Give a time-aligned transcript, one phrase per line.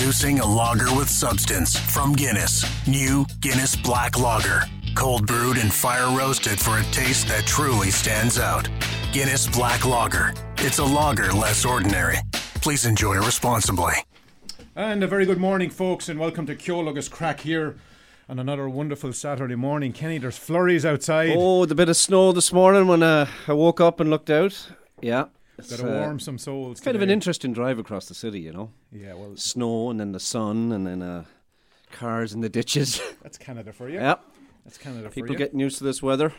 [0.00, 2.64] Introducing a lager with substance from Guinness.
[2.88, 4.62] New Guinness Black Lager.
[4.94, 8.66] Cold brewed and fire roasted for a taste that truly stands out.
[9.12, 10.32] Guinness Black Lager.
[10.56, 12.16] It's a lager less ordinary.
[12.32, 13.92] Please enjoy responsibly.
[14.74, 17.76] And a very good morning, folks, and welcome to Ceol agus Craic here
[18.26, 19.92] on another wonderful Saturday morning.
[19.92, 21.34] Kenny, there's flurries outside.
[21.36, 24.66] Oh, the bit of snow this morning when uh, I woke up and looked out.
[25.02, 25.26] Yeah.
[25.68, 26.72] Gotta uh, warm some souls.
[26.72, 28.70] It's kind of an interesting drive across the city, you know.
[28.92, 31.24] Yeah, well, Snow and then the sun and then uh,
[31.92, 33.00] cars in the ditches.
[33.22, 34.00] that's Canada for you.
[34.00, 34.24] Yep,
[34.64, 35.24] That's Canada for you.
[35.24, 36.32] People getting used to this weather.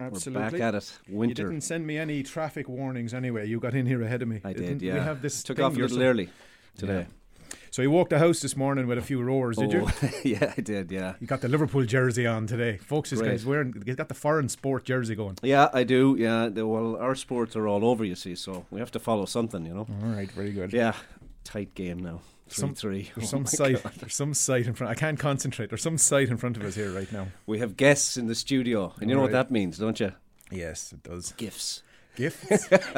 [0.00, 0.42] Absolutely.
[0.42, 0.98] We're back at it.
[1.08, 1.42] Winter.
[1.42, 3.48] You didn't send me any traffic warnings anyway.
[3.48, 4.40] You got in here ahead of me.
[4.44, 4.94] I Didn't yeah.
[4.94, 6.28] We have this Took off a little early
[6.76, 7.06] today.
[7.70, 9.86] So you walked the house this morning with a few roars, did you?
[9.86, 11.14] Oh, yeah, I did, yeah.
[11.20, 13.10] You got the Liverpool jersey on today, folks.
[13.10, 13.30] This Great.
[13.32, 13.74] guy's wearing.
[13.84, 15.36] He's got the foreign sport jersey going.
[15.42, 16.16] Yeah, I do.
[16.18, 19.64] Yeah, well, our sports are all over, you see, so we have to follow something,
[19.66, 19.86] you know.
[20.02, 20.72] All right, very good.
[20.72, 20.94] Yeah,
[21.44, 22.20] tight game now.
[22.48, 23.10] Three Some- three.
[23.14, 23.82] There's Oh some sight.
[23.82, 23.92] God.
[23.98, 24.90] There's some sight in front.
[24.90, 25.68] I can't concentrate.
[25.68, 27.28] There's some sight in front of us here right now.
[27.46, 30.12] We have guests in the studio, and you know what that means, don't you?
[30.50, 31.32] Yes, it does.
[31.32, 31.82] Gifts.
[32.16, 32.68] Gifts,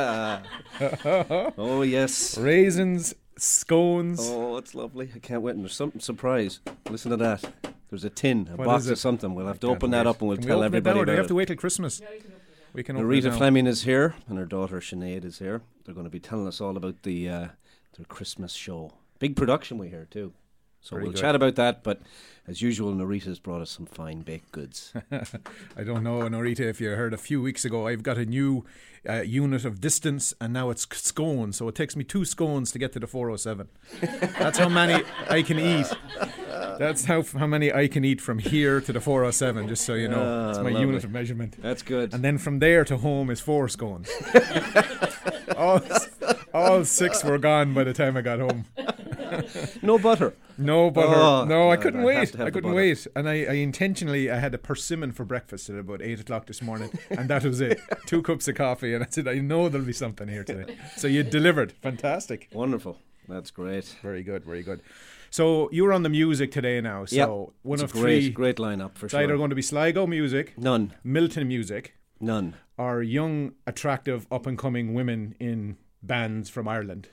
[1.58, 2.38] Oh yes.
[2.38, 4.20] raisins, scones.
[4.22, 5.10] Oh, it's lovely.
[5.14, 5.54] I can't wait.
[5.54, 6.60] And there's something surprise.
[6.88, 7.44] Listen to that.
[7.88, 8.92] There's a tin, a What box is it?
[8.92, 9.34] of something.
[9.34, 11.04] We'll have to Can't open that up and we'll Can tell open it everybody now,
[11.06, 12.00] do we have to wait till Christmas?
[12.72, 13.36] We can open it Narita.
[13.36, 15.62] Fleming is here, and her daughter Sinead is here.
[15.84, 17.48] They're going to be telling us all about the uh,
[17.96, 18.92] their Christmas show.
[19.18, 20.32] Big production we hear too.
[20.80, 21.20] So Very we'll good.
[21.20, 21.82] chat about that.
[21.84, 22.00] But
[22.48, 24.92] as usual, Narita's brought us some fine baked goods.
[25.76, 28.64] I don't know, Norita, if you heard a few weeks ago, I've got a new
[29.08, 31.56] uh, unit of distance, and now it's scones.
[31.58, 33.68] So it takes me two scones to get to the 407.
[34.38, 35.86] That's how many I can eat.
[36.78, 39.68] That's how how many I can eat from here to the 407.
[39.68, 40.86] Just so you know, it's Ah, my lovely.
[40.86, 41.56] unit of measurement.
[41.62, 42.14] That's good.
[42.14, 44.08] And then from there to home is four scones.
[45.56, 45.80] all,
[46.54, 48.64] all six were gone by the time I got home.
[49.82, 50.34] no butter.
[50.60, 51.14] No butter.
[51.14, 52.32] Oh, no, I couldn't I have wait.
[52.32, 53.06] to have I couldn't wait.
[53.16, 56.60] And I, I intentionally, I had a persimmon for breakfast at about eight o'clock this
[56.62, 57.80] morning, and that was it.
[58.06, 60.76] Two cups of coffee, and I said, I know there'll be something here today.
[60.96, 61.72] So you delivered.
[61.82, 62.48] Fantastic.
[62.52, 62.98] Wonderful.
[63.28, 63.84] That's great.
[64.02, 64.44] Very good.
[64.44, 64.82] Very good.
[65.30, 67.04] So you were on the music today now.
[67.04, 67.28] So Yep.
[67.62, 68.30] one It's of a great, three.
[68.30, 69.36] great lineup for It's either sure.
[69.36, 70.92] going to be Sligo music, None.
[71.04, 72.54] Milton music, None.
[72.76, 77.08] or young, attractive, up and coming women in bands from Ireland.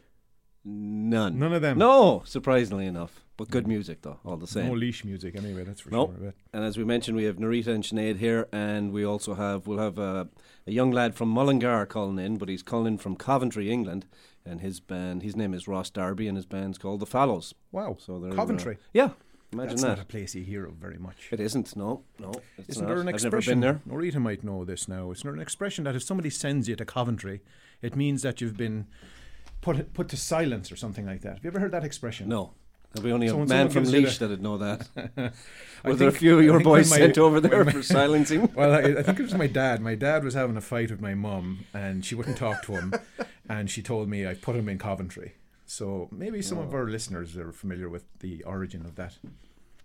[0.65, 1.37] None.
[1.37, 1.77] None of them.
[1.77, 3.23] No, surprisingly enough.
[3.37, 4.65] But good music, though, all the same.
[4.67, 5.63] No leash music, anyway.
[5.63, 6.07] That's for No.
[6.19, 6.33] sure.
[6.53, 9.77] And as we mentioned, we have Narita and Sinead here, and we also have we'll
[9.77, 10.27] have a,
[10.65, 14.07] a young lad from Mullingar calling in, but he's calling in from Coventry, England,
[14.43, 17.53] and his band, his name is Ross Darby, and his band's called the Fallows.
[17.71, 17.97] Wow.
[17.99, 18.79] So they're, uh, Coventry.
[18.91, 19.09] yeah,
[19.53, 19.87] imagine That's that.
[19.89, 21.27] not a place you hear of very much.
[21.31, 21.75] It isn't.
[21.75, 22.31] No, no.
[22.57, 22.87] It's Isn't not.
[22.87, 23.59] there an I've never expression?
[23.59, 23.81] been there.
[23.87, 25.11] Norita might know this now.
[25.11, 27.41] It's not an expression that if somebody sends you to Coventry,
[27.83, 28.87] it means that you've been
[29.61, 31.35] put put to silence or something like that.
[31.35, 32.29] Have you ever heard that expression?
[32.29, 32.53] No.
[32.93, 34.87] There'll be only a man someone from Laois that'd know that.
[35.85, 38.49] Were there a few of your boys my- sent over there my- for silencing?
[38.55, 39.81] Well, I, I think it was my dad.
[39.81, 42.93] My dad was having a fight with my mum, and she wouldn't talk to him,
[43.49, 45.35] and she told me I put him in Coventry.
[45.65, 46.63] So maybe some Oh.
[46.63, 49.17] of our listeners are familiar with the origin of that.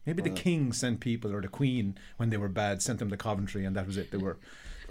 [0.06, 3.10] Maybe the uh, king sent people, or the queen, when they were bad, sent them
[3.10, 4.10] to Coventry, and that was it.
[4.10, 4.38] They were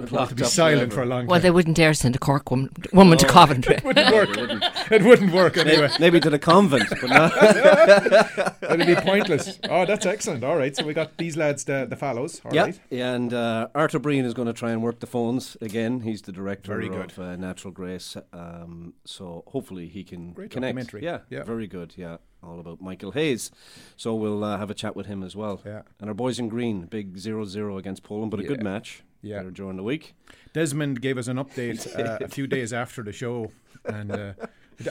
[0.10, 0.96] told Locked to be silent forever.
[0.96, 3.76] for a long Well, they wouldn't dare send a Cork woman, woman to Coventry.
[3.78, 4.30] it wouldn't work.
[4.92, 5.82] it wouldn't work anyway.
[5.88, 7.32] Maybe, maybe to the convent, but not.
[8.72, 9.60] It'd be pointless.
[9.70, 10.44] Oh, that's excellent.
[10.44, 12.42] All right, so we got these lads, the, the fallows.
[12.46, 12.80] All yeah, right.
[12.90, 16.02] yeah, and uh, Art O'Briain is going to try and work the phones again.
[16.02, 17.12] He's the director Very good.
[17.12, 20.76] of uh, Natural Grace, um, so hopefully he can Great connect.
[20.76, 21.04] documentary.
[21.04, 21.44] Yeah, Yeah.
[21.44, 21.94] very good.
[21.98, 23.52] Yeah, all about Michael Hayes.
[23.98, 25.62] So we'll uh, have a chat with him as well.
[25.66, 25.82] Yeah.
[26.00, 29.04] And our boys in green, big 0-0 against Poland, but a good match.
[29.22, 29.44] Yeah.
[29.54, 30.16] during the week.
[30.54, 33.52] Desmond gave us an update uh, a few days after the show,
[33.86, 34.34] and uh,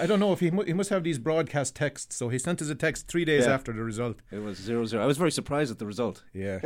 [0.00, 2.16] I don't know if he mu- he must have these broadcast texts.
[2.16, 3.54] So he sent us a text three days Yeah.
[3.54, 4.16] after the result.
[4.30, 4.98] It was 0-0.
[5.00, 6.22] I was very surprised at the result.
[6.32, 6.60] Yeah,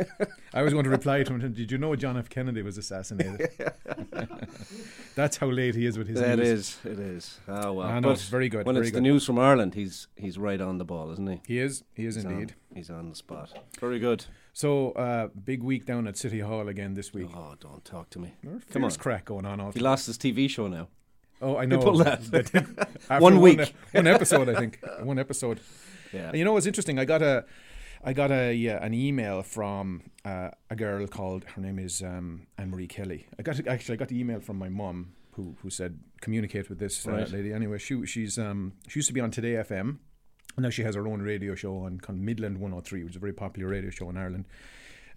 [0.53, 1.53] I was going to reply to him.
[1.53, 2.29] Did you know John F.
[2.29, 3.49] Kennedy was assassinated?
[5.15, 6.47] That's how late he is with his It news.
[6.47, 6.77] is.
[6.85, 7.39] It is.
[7.47, 7.87] Oh well.
[7.87, 8.97] Ah, but very good, When very it's good.
[8.97, 11.41] the news from Ireland, he's he's right on the ball, isn't he?
[11.47, 11.83] He is.
[11.93, 12.55] He is He's on- indeed.
[12.73, 13.53] he's on the spot.
[13.79, 14.25] Very good.
[14.55, 17.27] So uh, big week down at City Hall again this week.
[17.35, 18.35] Oh, don't talk to me.
[18.41, 18.91] There's Come on.
[18.91, 19.59] crack going on.
[19.59, 20.87] All He lost his TV show now.
[21.41, 21.81] Oh, I know.
[21.97, 22.87] that.
[23.19, 23.57] One week.
[23.57, 24.79] one, one episode, I think.
[25.03, 25.59] One episode.
[26.13, 26.29] Yeah.
[26.29, 26.97] And you know what's interesting?
[26.97, 27.43] I got a,
[28.01, 32.47] I got a yeah, an email from uh, a girl called her name is um,
[32.57, 33.27] Anne Marie Kelly.
[33.37, 36.79] I got actually I got the email from my mum who who said communicate with
[36.79, 37.29] this uh, Right.
[37.29, 37.51] lady.
[37.51, 39.97] Anyway, she she's um she used to be on Today FM.
[40.57, 43.19] Now she has her own radio show on kind of Midland 103, which is a
[43.19, 44.45] very popular radio show in Ireland.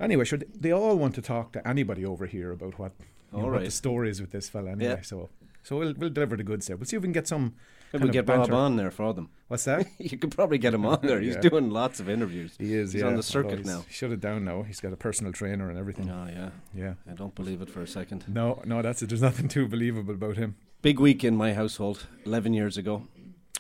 [0.01, 2.93] Anyway, sure, they all want to talk to anybody over here about what,
[3.33, 3.73] you know, All what the right.
[3.73, 4.71] story is with this fella.
[4.73, 5.03] Anyway, Yeah.
[5.03, 5.29] so
[5.63, 6.77] So we'll we'll deliver the goods there.
[6.77, 7.55] We'll see if we can get some.
[7.93, 9.31] Maybe we get Bob on there for them.
[9.49, 9.87] What's that?
[9.99, 11.21] You could probably get him on there.
[11.21, 11.49] He's Yeah.
[11.49, 12.55] doing lots of interviews.
[12.59, 12.93] He is.
[12.93, 13.09] He's yeah.
[13.09, 13.85] on the circuit now.
[13.91, 14.63] Shut it down now.
[14.63, 16.11] He's got a personal trainer and everything.
[16.11, 16.95] Oh yeah, Yeah.
[17.11, 18.25] I don't believe it for a second.
[18.29, 19.09] No, no, that's it.
[19.09, 20.57] There's nothing too believable about him.
[20.83, 22.07] Big week in my household.
[22.25, 23.07] Eleven years ago,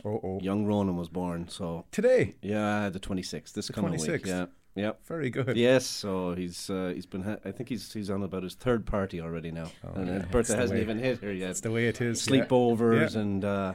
[0.04, 0.38] Oh, oh.
[0.42, 1.48] young Ronan was born.
[1.48, 3.54] So Today, yeah, the twenty sixth.
[3.54, 4.12] This The coming 26th.
[4.12, 4.26] week.
[4.26, 4.92] Yeah, yeah.
[5.06, 5.56] very good.
[5.56, 7.22] Yes, so he's uh, he's been.
[7.22, 10.12] Ha- I think he's he's on about his third party already now, Oh, and yeah,
[10.12, 11.46] his that's birthday hasn't even hit here yet.
[11.48, 12.20] That's the way it is.
[12.26, 13.20] Sleepovers Yeah.
[13.20, 13.74] and uh,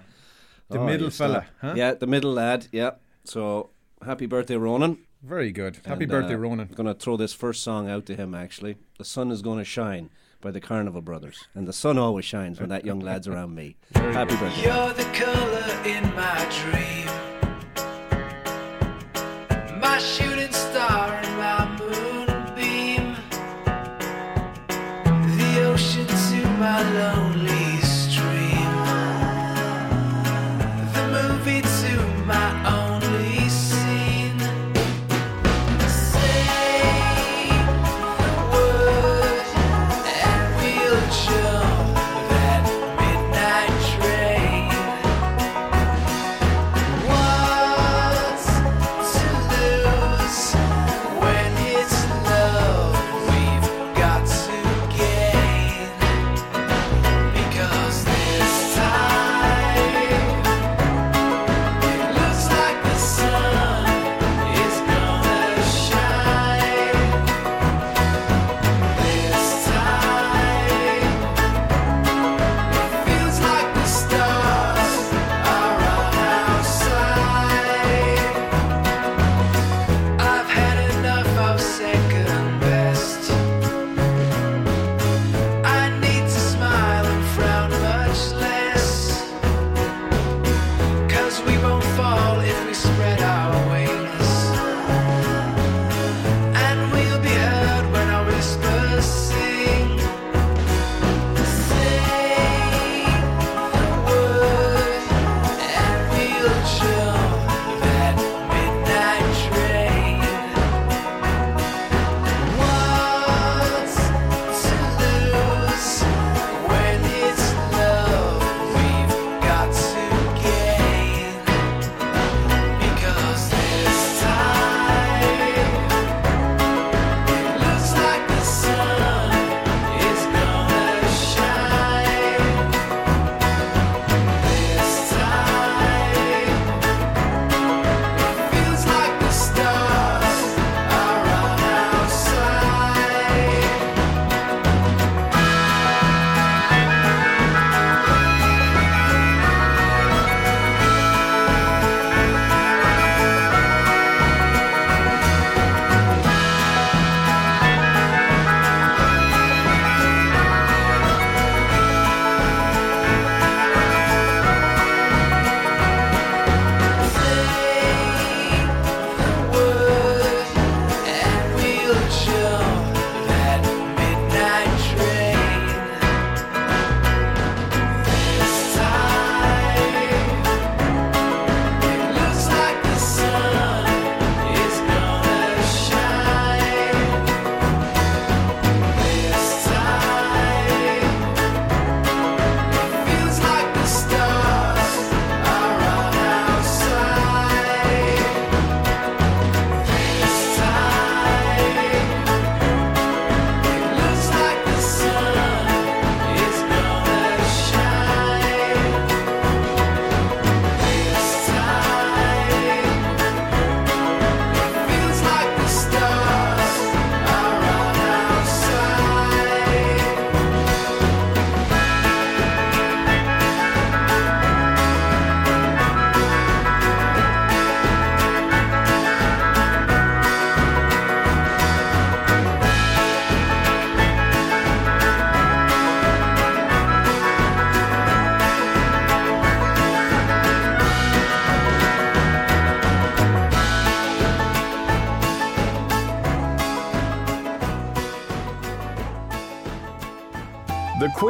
[0.70, 1.74] The oh, middle fella, huh?
[1.76, 2.68] Yeah, the middle lad.
[2.72, 2.92] Yeah.
[3.26, 3.70] So
[4.06, 4.98] happy birthday, Ronan.
[5.22, 5.78] Very good.
[5.86, 6.68] Happy And, birthday, uh, Ronan.
[6.70, 8.76] I'm going to throw this first song out to him, actually.
[8.98, 10.10] The Sun is Going to Shine
[10.44, 11.48] by the Carnival Brothers.
[11.56, 13.78] And the sun always shines when that young lad's around me.
[13.96, 14.64] Happy birthday.
[14.64, 17.23] You're the color in my dream.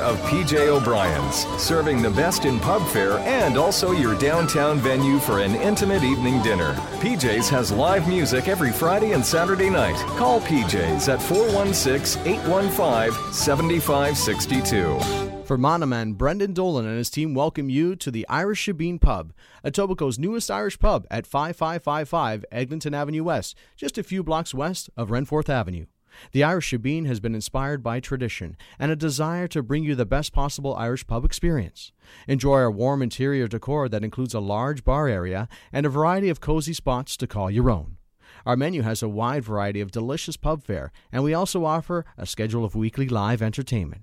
[0.00, 5.40] of PJ O'Brien's, serving the best in pub fare and also your downtown venue for
[5.40, 6.74] an intimate evening dinner.
[7.00, 9.96] PJ's has live music every Friday and Saturday night.
[10.16, 15.28] Call PJ's at 416 815 7562.
[15.48, 19.32] Fermanagh man, Brendan Dolan and his team welcome you to the Irish Shebeen Pub,
[19.64, 25.08] Etobicoke's newest Irish pub at 5555 Eglinton Avenue West, just a few blocks west of
[25.08, 25.86] Renforth Avenue.
[26.32, 30.06] The Irish Shebeen has been inspired by tradition and a desire to bring you the
[30.06, 31.92] best possible Irish pub experience.
[32.26, 36.40] Enjoy our warm interior decor that includes a large bar area and a variety of
[36.40, 37.96] cozy spots to call your own.
[38.46, 42.26] Our menu has a wide variety of delicious pub fare, and we also offer a
[42.26, 44.02] schedule of weekly live entertainment.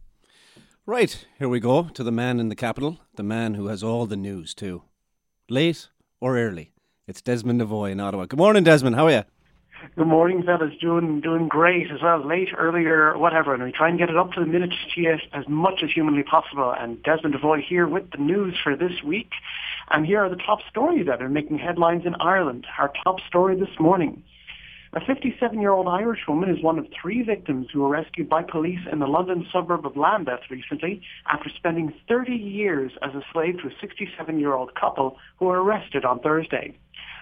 [0.87, 4.07] Right, here we go to the man in the capital, the man who has all
[4.07, 4.81] the news too.
[5.47, 6.71] Late or early?
[7.07, 8.25] It's Desmond Devoy in Ottawa.
[8.25, 8.95] Good morning, Desmond.
[8.95, 9.23] How are you?
[9.95, 10.73] Good morning, fellas.
[10.81, 12.27] Doing doing great as well.
[12.27, 13.53] Late, earlier, whatever.
[13.53, 14.73] And we try and get it up to the minute
[15.33, 16.73] as much as humanly possible.
[16.75, 19.29] And Desmond Devoy here with the news for this week.
[19.91, 22.65] And here are the top stories that are making headlines in Ireland.
[22.79, 24.23] Our top story this morning.
[24.93, 28.99] A 57-year-old Irish woman is one of three victims who were rescued by police in
[28.99, 33.71] the London suburb of Lambeth recently after spending 30 years as a slave to a
[33.71, 36.77] 67-year-old couple who were arrested on Thursday.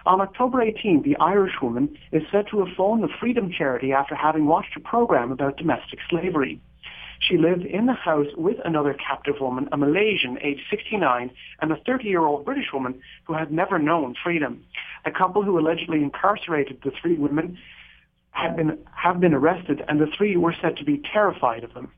[0.07, 4.15] On October 18, the Irish woman is said to have phoned the Freedom Charity after
[4.15, 6.59] having watched a program about domestic slavery.
[7.19, 11.75] She lived in the house with another captive woman, a Malaysian aged 69, and a
[11.75, 14.63] 30-year-old British woman who had never known freedom.
[15.05, 17.57] A couple who allegedly incarcerated the three women
[18.31, 21.91] had been, have been arrested, and the three were said to be terrified of them.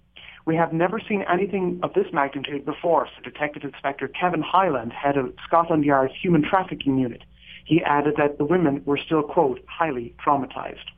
[0.46, 5.18] We have never seen anything of this magnitude before, said Detective Inspector Kevin Hyland, head
[5.18, 7.22] of Scotland Yard's Human Trafficking Unit.
[7.64, 10.90] He added that the women were still, quote, highly traumatized.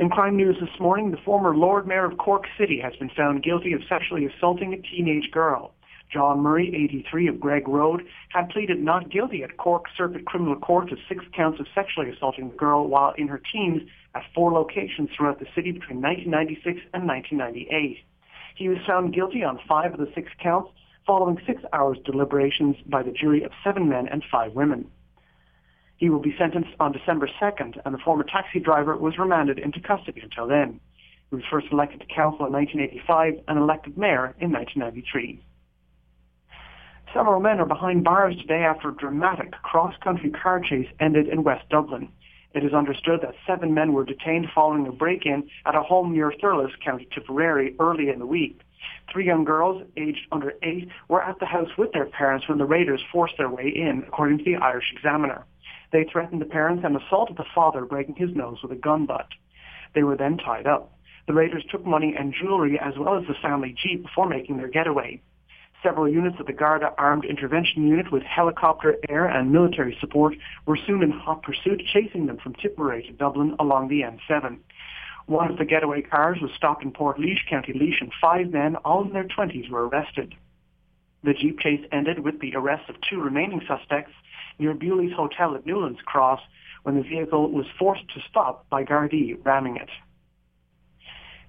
[0.00, 3.42] In crime news this morning, the former Lord Mayor of Cork City has been found
[3.42, 5.74] guilty of sexually assaulting a teenage girl.
[6.10, 10.88] John Murray, 83, of Greg Road, had pleaded not guilty at Cork Circuit Criminal Court
[10.88, 13.82] to six counts of sexually assaulting the girl while in her teens
[14.14, 17.98] at four locations throughout the city between 1996 and 1998.
[18.56, 20.70] He was found guilty on five of the six counts
[21.06, 24.90] following six hours deliberations by the jury of seven men and five women.
[26.00, 29.80] He will be sentenced on December 2nd, and the former taxi driver was remanded into
[29.80, 30.80] custody until then.
[31.28, 35.44] He was first elected to council in 1985 and elected mayor in 1993.
[37.12, 41.68] Several men are behind bars today after a dramatic cross-country car chase ended in West
[41.68, 42.08] Dublin.
[42.54, 46.32] It is understood that seven men were detained following a break-in at a home near
[46.32, 48.62] Thurles, County Tipperary, early in the week.
[49.12, 52.64] Three young girls, aged under eight, were at the house with their parents when the
[52.64, 55.44] raiders forced their way in, according to the Irish Examiner.
[55.92, 59.28] They threatened the parents and assaulted the father, breaking his nose with a gun butt.
[59.94, 60.92] They were then tied up.
[61.26, 64.68] The raiders took money and jewelry as well as the family jeep before making their
[64.68, 65.20] getaway.
[65.82, 70.34] Several units of the Garda Armed Intervention Unit with helicopter, air and military support
[70.66, 74.58] were soon in hot pursuit, chasing them from Tipperary to Dublin along the N7.
[75.26, 77.16] One of the getaway cars was stopped in Port
[77.48, 80.34] County Laois, and five men, all in their 20s, were arrested.
[81.22, 84.12] The jeep chase ended with the arrest of two remaining suspects
[84.60, 86.40] near Bewley's Hotel at Newlands Cross
[86.82, 89.88] when the vehicle was forced to stop by Gardaí ramming it.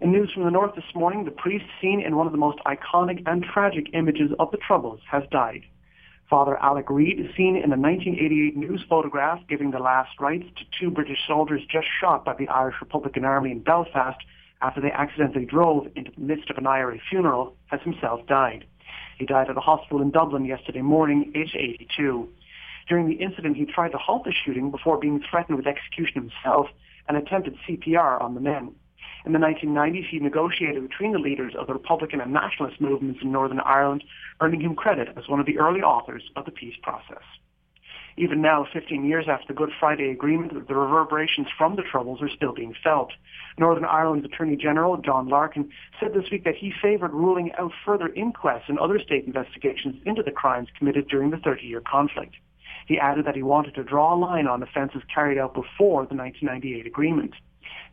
[0.01, 2.57] In news from the north this morning, the priest seen in one of the most
[2.65, 5.61] iconic and tragic images of the Troubles has died.
[6.27, 10.63] Father Alec Reid is seen in a 1988 news photograph giving the last rites to
[10.79, 14.17] two British soldiers just shot by the Irish Republican Army in Belfast
[14.61, 18.65] after they accidentally drove into the midst of an IRA funeral, has himself died.
[19.19, 22.27] He died at a hospital in Dublin yesterday morning, aged 82.
[22.87, 26.67] During the incident, he tried to halt the shooting before being threatened with execution himself
[27.07, 28.75] and attempted CPR on the men.
[29.25, 33.31] In the 1990s, he negotiated between the leaders of the Republican and nationalist movements in
[33.31, 34.03] Northern Ireland,
[34.39, 37.23] earning him credit as one of the early authors of the peace process.
[38.17, 42.29] Even now, 15 years after the Good Friday Agreement, the reverberations from the Troubles are
[42.29, 43.13] still being felt.
[43.57, 45.69] Northern Ireland's Attorney General, John Larkin,
[45.99, 50.23] said this week that he favoured ruling out further inquests and other state investigations into
[50.23, 52.35] the crimes committed during the 30-year conflict.
[52.87, 56.15] He added that he wanted to draw a line on offences carried out before the
[56.15, 57.33] 1998 agreement.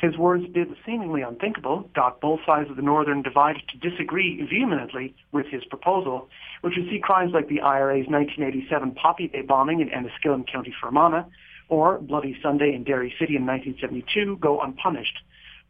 [0.01, 4.41] His words did the seemingly unthinkable, got both sides of the Northern Divide to disagree
[4.49, 6.29] vehemently with his proposal,
[6.61, 11.25] which would see crimes like the IRA's 1987 Poppy Day bombing in Enniskillen, County Fermanagh,
[11.69, 15.19] or Bloody Sunday in Derry City in 1972 go unpunished.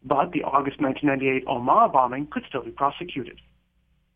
[0.03, 3.39] But the August 1998 Omagh bombing could still be prosecuted.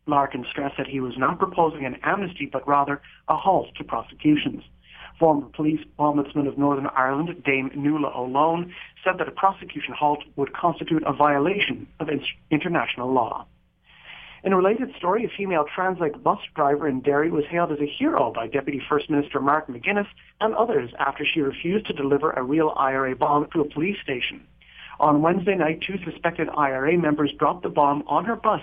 [0.06, 4.62] Larkin stressed that he was not proposing an amnesty, but rather a halt to prosecutions.
[5.18, 10.52] Former police ombudsman of Northern Ireland, Dame Nuala O'Loan, said that a prosecution halt would
[10.52, 13.46] constitute a violation of in- international law.
[14.42, 17.86] In a related story, a female Translink bus driver in Derry was hailed as a
[17.86, 20.08] hero by Deputy First Minister Mark McGuinness
[20.40, 24.46] and others after she refused to deliver a real IRA bomb to a police station.
[25.00, 28.60] On Wednesday night, two suspected IRA members dropped the bomb on her bus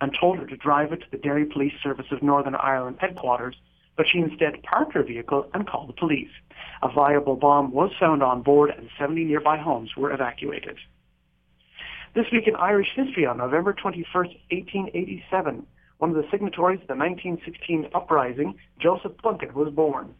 [0.00, 3.54] and told her to drive it to the Derry Police Service of Northern Ireland headquarters
[3.96, 6.30] but she instead parked her vehicle and called the police.
[6.82, 10.78] A viable bomb was found on board and 70 nearby homes were evacuated.
[12.14, 15.66] This week in Irish history on November 21st, 1887,
[15.98, 20.14] one of the signatories of the 1916 uprising, Joseph Plunkett, was born.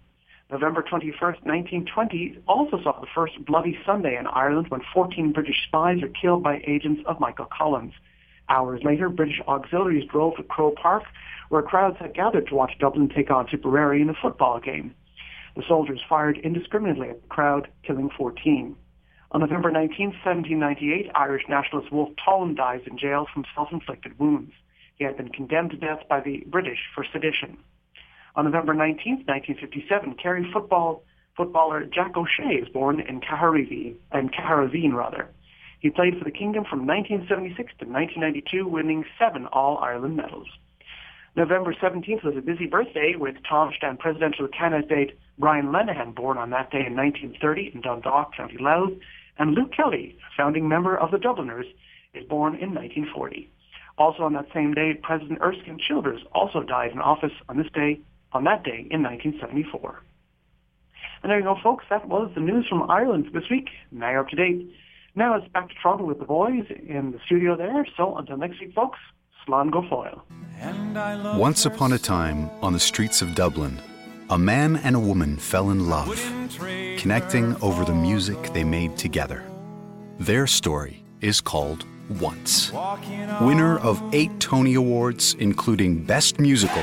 [0.51, 6.03] November 21st, 1920 also saw the first Bloody Sunday in Ireland when 14 British spies
[6.03, 7.95] were killed by agents of Michael Collins.
[8.51, 11.05] Hours later, British auxiliaries drove to Croke Park,
[11.51, 14.93] where crowds had gathered to watch Dublin take on Tipperary in a football game.
[15.55, 18.75] The soldiers fired indiscriminately at the crowd, killing 14.
[19.31, 24.53] On November 19, 1798, Irish nationalist Wolfe Tone dies in jail from self-inflicted wounds.
[24.97, 27.57] He had been condemned to death by the British for sedition.
[28.35, 31.05] On November 19, 1957, Kerry football
[31.37, 35.31] footballer Jack O'Shea is born in Caharaveen, in Caharaveen rather.
[35.81, 40.49] He played for the Kingdom from 1976 to 1992, winning seven All-Ireland medals.
[41.37, 46.71] November 17th was a busy birthday with Taoiseach presidential candidate Brian Lenihan, born on that
[46.71, 48.93] day in 1930 in Dundalk, County Louth,
[49.39, 51.67] and Luke Kelly, founding member of the Dubliners,
[52.13, 53.49] is born in 1940.
[53.97, 58.01] Also on that same day, President Erskine Childers also died in office on this day,
[58.33, 60.03] on that day in 1974.
[61.23, 61.85] And there you go, folks.
[61.89, 63.69] That was the news from Ireland this week.
[63.91, 64.75] Now you're up to date.
[65.21, 67.87] Now it's back to Toronto with the boys in the studio there.
[67.95, 68.99] So until next week, folks,
[69.47, 70.25] Slán go foil.
[71.39, 73.79] Once upon a time, on the streets of Dublin,
[74.31, 76.19] a man and a woman fell in love,
[76.97, 79.45] connecting over the music they made together.
[80.19, 81.85] Their story is called
[82.19, 82.73] Once.
[83.43, 86.83] Winner of eight Tony Awards, including Best Musical.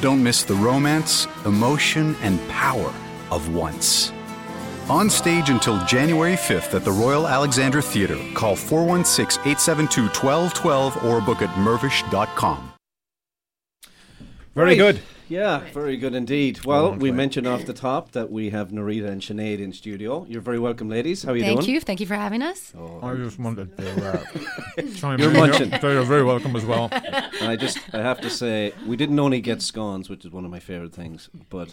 [0.00, 2.90] Don't miss the romance, emotion, and power
[3.30, 4.10] of Once.
[4.90, 8.18] On stage until January 5th at the Royal Alexandra Theatre.
[8.34, 12.72] Call 416 872 1212 or book at mirvish.com.
[14.54, 14.78] Very Right.
[14.78, 15.00] good.
[15.28, 16.64] Yeah, very good indeed.
[16.64, 20.24] Well, on, we mentioned off the top that we have Narita and Sinead in studio.
[20.28, 21.22] You're very welcome, ladies.
[21.22, 21.58] How are you Thank doing?
[21.66, 21.80] Thank you.
[21.80, 22.72] Thank you for having us.
[23.02, 25.46] I just wanted to uh, chime You're in here.
[25.46, 25.70] munching.
[25.82, 26.90] You're very welcome as well.
[27.40, 30.44] And I just, I have to say, we didn't only get scones, which is one
[30.44, 31.72] of my favourite things, but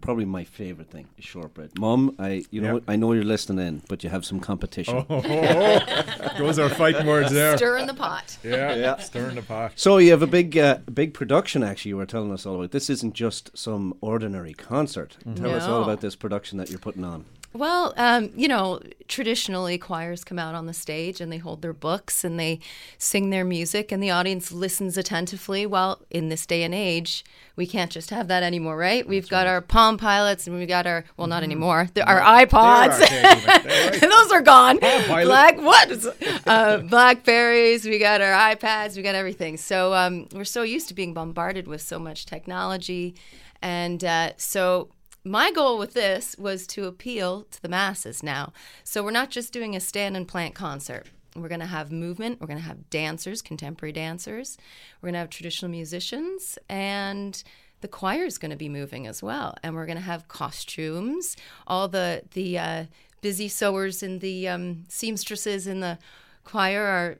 [0.00, 1.78] probably my favourite thing is shortbread.
[1.78, 2.82] Mum, I, you know, Yep.
[2.88, 5.06] I know you're listening in, but you have some competition.
[5.08, 5.20] Oh,
[6.38, 7.56] those are fighting words there.
[7.56, 8.36] Stir in the pot.
[8.42, 8.96] Yeah, Yeah.
[8.96, 9.74] stirring the pot.
[9.76, 11.62] So you have a big, uh, big production.
[11.62, 12.72] Actually, you were telling us all about.
[12.72, 15.16] This isn't just some ordinary concert.
[15.36, 17.24] Tell us all about this production that you're putting on.
[17.52, 21.72] Well, um, you know, traditionally choirs come out on the stage and they hold their
[21.72, 22.60] books and they
[22.98, 25.64] sing their music and the audience listens attentively.
[25.64, 29.08] Well, in this day and age, we can't just have that anymore, right?
[29.08, 31.88] We've got our Palm Pilots and we've got our well, not anymore.
[31.94, 32.98] The, our iPods.
[34.00, 34.78] Those are gone.
[34.78, 35.86] Black what?
[36.46, 37.84] Uh, Blackberries.
[37.84, 38.96] We got our iPads.
[38.96, 39.56] We got everything.
[39.56, 43.16] So um, we're so used to being bombarded with so much technology,
[43.60, 44.90] and uh, so
[45.26, 48.52] my goal with this was to appeal to the masses now.
[48.84, 51.08] So we're not just doing a stand and plant concert.
[51.34, 52.40] We're going to have movement.
[52.40, 54.56] We're going to have dancers, contemporary dancers.
[55.00, 57.42] We're going to have traditional musicians, and
[57.80, 59.56] the choir is going to be moving as well.
[59.62, 61.36] And we're going to have costumes.
[61.66, 62.84] All the the uh,
[63.20, 65.98] busy sewers and the um, seamstresses in the
[66.44, 67.18] choir are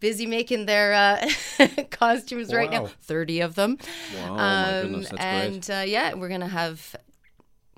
[0.00, 2.84] busy making their uh, costumes right now.
[2.84, 3.78] Um, Thirty of them.
[4.16, 5.22] Wow, my goodness, that's great.
[5.22, 6.96] and uh, yeah, we're gonna have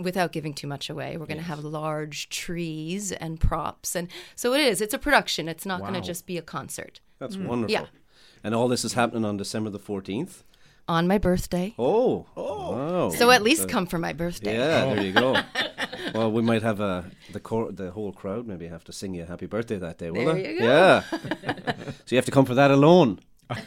[0.03, 4.53] without giving too much away, we're going to have large trees and props, and so
[4.55, 4.81] it is.
[4.81, 5.49] It's a production.
[5.49, 7.01] It's not going to just be a concert.
[7.19, 7.71] That's wonderful.
[7.73, 7.87] Yeah.
[8.43, 10.43] And all this is happening on December the 14th.
[10.89, 11.75] On my birthday.
[11.79, 12.27] Oh.
[12.37, 12.73] Oh.
[12.73, 13.11] Wow.
[13.11, 14.57] So at least come for my birthday.
[14.57, 15.37] Yeah, there you go.
[16.15, 19.23] well, we might have uh, the cor- the whole crowd maybe have to sing you
[19.23, 20.53] a happy birthday that day, will There they?
[20.55, 20.65] you go.
[20.65, 21.03] Yeah.
[21.85, 23.21] so you have to come for that alone.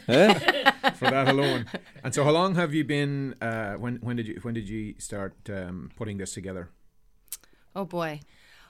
[0.08, 0.70] eh?
[1.04, 1.66] for that alone.
[2.02, 3.34] And so, how long have you been?
[3.40, 6.70] Uh, when when did you when did you start um, putting this together?
[7.74, 8.20] Oh boy.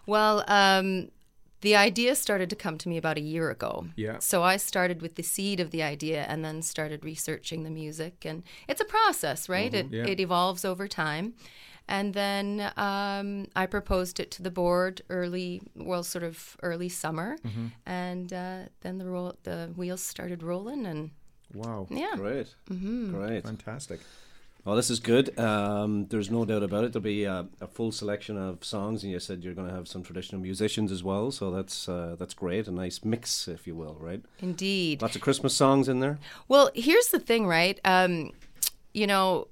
[0.07, 1.11] Well, um,
[1.61, 3.87] the idea started to come to me about a year ago.
[3.97, 4.19] Yeah.
[4.19, 8.25] So I started with the seed of the idea and then started researching the music.
[8.27, 9.73] And it's a process, right?
[9.73, 10.07] It, Yeah.
[10.07, 11.35] it evolves over time.
[11.89, 17.39] And then um, I proposed it to the board early, well, sort of early summer.
[17.45, 17.67] Mm-hmm.
[17.87, 20.85] And uh, then the, roll, the wheels started rolling.
[20.87, 21.11] And
[21.55, 22.13] Wow, yeah.
[22.17, 22.55] Great.
[22.71, 23.13] Mm-hmm.
[23.13, 23.45] Great.
[23.45, 24.01] fantastic.
[24.65, 25.39] Well, this is good.
[25.39, 26.93] Um, there's no doubt about it.
[26.95, 29.87] There'll be uh, a full selection of songs, and you said you're going to have
[29.87, 31.31] some traditional musicians as well.
[31.31, 32.67] So that's uh, that's great.
[32.67, 34.23] A nice mix, if you will, right?
[34.41, 35.03] Indeed.
[35.03, 36.19] Lots of Christmas songs in there.
[36.49, 37.79] Well, here's the thing, right?
[37.85, 38.31] Um,
[38.95, 39.49] you know,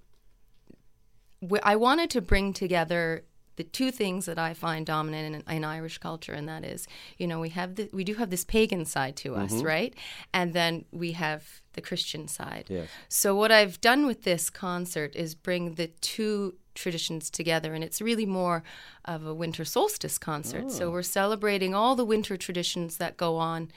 [1.62, 3.24] I wanted to bring together
[3.56, 6.86] the two things that I find dominant in, in Irish culture, and that is,
[7.18, 9.94] you know, we have the, we do have this pagan side to us, right?
[10.32, 12.66] And then we have the Christian side.
[12.68, 12.88] Yes.
[13.08, 18.00] So what I've done with this concert is bring the two traditions together and it's
[18.00, 18.62] really more
[19.04, 20.70] of a winter solstice concert.
[20.70, 23.70] So we're celebrating all the winter traditions that go on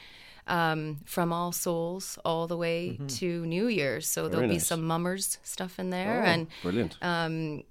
[0.48, 4.08] um, from All Souls all the way to New Year's.
[4.08, 6.98] So there'll be some mummers stuff in there Oh, and brilliant.
[7.02, 7.64] um,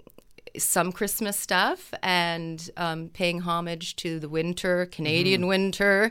[0.57, 5.49] some Christmas stuff and um, paying homage to the winter, Canadian Mm-hmm.
[5.49, 6.11] winter,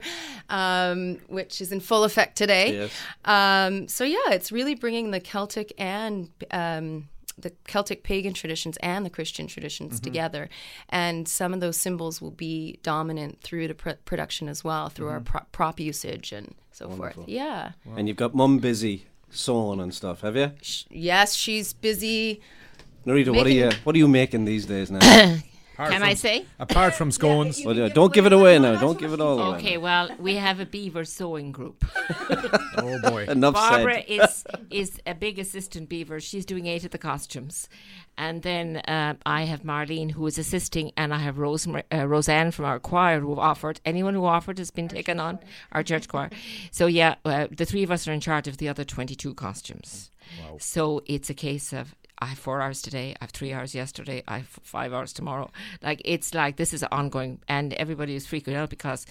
[0.50, 2.74] um, which is in full effect today.
[2.74, 2.92] Yes.
[3.26, 9.06] Um, so yeah, it's really bringing the Celtic and um, the Celtic pagan traditions and
[9.06, 10.04] the Christian traditions Mm-hmm.
[10.04, 10.50] together,
[10.90, 15.08] and some of those symbols will be dominant through the pr- production as well, through
[15.10, 16.98] our pro- prop usage and so Mm-hmm.
[17.00, 17.24] Wonderful.
[17.24, 17.30] forth.
[17.30, 17.72] Yeah.
[17.96, 20.52] And you've got mum busy sewing and stuff, have you?
[20.62, 22.42] Sh- Yes, she's busy.
[23.06, 25.00] Narita, what are you Making- what are you making these days now?
[25.74, 26.46] Apart Can from, I say?
[26.60, 28.80] Apart from scones, well, yeah, don't give it away now.
[28.80, 29.58] Don't give it all away.
[29.58, 31.84] Okay, well, we have a beaver sewing group.
[32.78, 34.06] oh boy, Enough Barbara said.
[34.08, 36.20] is is a big assistant beaver.
[36.20, 37.70] She's doing eight of the costumes,
[38.20, 42.52] and then uh, I have Marlene who is assisting, and I have Rose, uh, Roseanne
[42.52, 43.82] from our choir who offered.
[43.84, 45.40] Anyone who offered has been taken on
[45.72, 46.30] our church choir.
[46.70, 50.12] So yeah, uh, the three of us are in charge of the other twenty-two costumes.
[50.40, 50.58] Wow.
[50.60, 51.96] So it's a case of.
[52.24, 53.14] I have four hours today.
[53.20, 54.24] I have three hours yesterday.
[54.30, 55.52] I have five hours tomorrow.
[55.82, 59.06] Like it's like this is ongoing, and everybody is freaking out because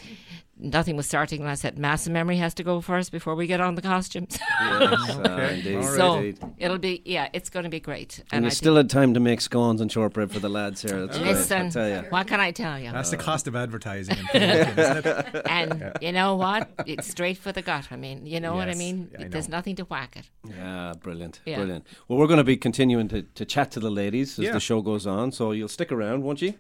[0.63, 1.41] nothing was starting.
[1.41, 4.39] And I said, mass memory has to go first before we get on the costumes.
[4.63, 5.85] Yes, uh, indeed.
[5.85, 6.39] So Indeed.
[6.59, 8.23] it'll be yeah, it's going to be great.
[8.33, 10.83] And you I still think- had time to make scones and shortbread for the lads
[10.83, 11.07] here.
[11.07, 11.71] That's great, I listen.
[11.71, 12.09] tell you.
[12.11, 12.91] What can I tell you?
[12.93, 14.17] that's the cost of advertising.
[14.19, 14.29] And
[14.75, 15.43] promoting, isn't it?
[15.47, 16.71] and you know what?
[16.87, 17.89] It's straight for the gut.
[17.91, 19.11] I mean, you know what I mean?
[19.19, 20.31] I There's nothing to whack it.
[20.49, 21.57] Yeah, brilliant, Yeah.
[21.57, 21.87] brilliant.
[22.09, 24.53] Well, we're going to be continuing to, to chat to the ladies as Yeah.
[24.53, 26.55] the show goes on, so you'll stick around, won't you?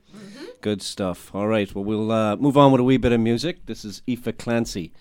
[0.60, 1.34] Good stuff.
[1.34, 3.66] All right, well, we'll uh, move on with a wee bit of music.
[3.66, 4.92] This is Aoife Clancy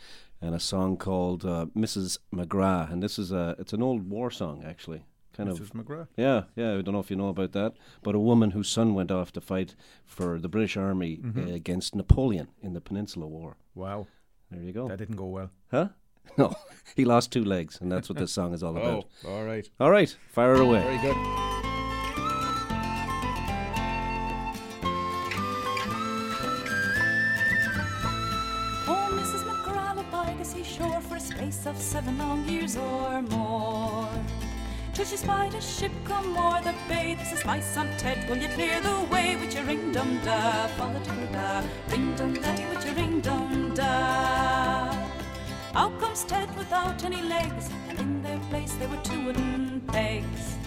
[0.42, 2.18] and a song called uh, Mrs.
[2.36, 5.60] McGrath, and this is a it's an old war song actually, kind of.
[5.60, 5.72] Mrs.
[5.72, 6.08] McGrath.
[6.18, 6.72] Yeah, yeah.
[6.78, 7.74] I don't know if you know about that,
[8.04, 9.76] but a woman whose son went off to fight
[10.06, 13.58] for the British Army uh, against Napoleon in the Peninsula War.
[13.76, 14.08] Wow,
[14.50, 14.88] There you go.
[14.88, 15.52] that didn't go well.
[15.70, 15.90] Huh?
[16.38, 16.54] No,
[16.96, 19.06] he lost two legs, and that's what this song is all about.
[19.26, 20.82] Oh, all right, All right, fire it away.
[20.82, 21.71] very good.
[31.66, 34.10] Of seven long years or more.
[34.94, 37.16] Till she spied a ship come o'er the bay.
[37.16, 38.30] There's a spice on Ted.
[38.30, 40.68] Will you clear the way with your ring dum da?
[40.78, 41.64] Fall a da.
[41.90, 44.92] Ring dum daddy with your ring dum da.
[45.76, 50.61] Out comes Ted without any legs, and in their place there were two wooden pegs.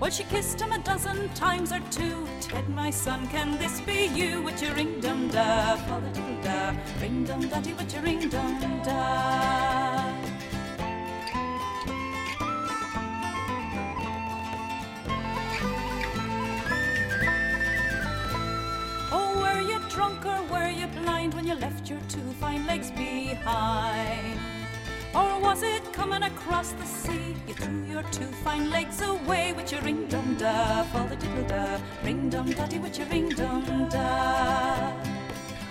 [0.00, 2.26] Well, she kissed him a dozen times or two.
[2.40, 5.74] Ted, my son, can this be you with your ring dum da?
[5.74, 6.74] A da.
[7.02, 10.14] Ring dum daddy with your ring dum da.
[19.12, 22.90] Oh, were you drunk or were you blind when you left your two fine legs
[22.90, 24.59] behind?
[25.12, 27.34] Or was it coming across the sea?
[27.48, 31.48] You threw your two fine legs away with your ring dum da, fall the diddle
[31.48, 34.92] da, ring dum daddy with your ring dum da.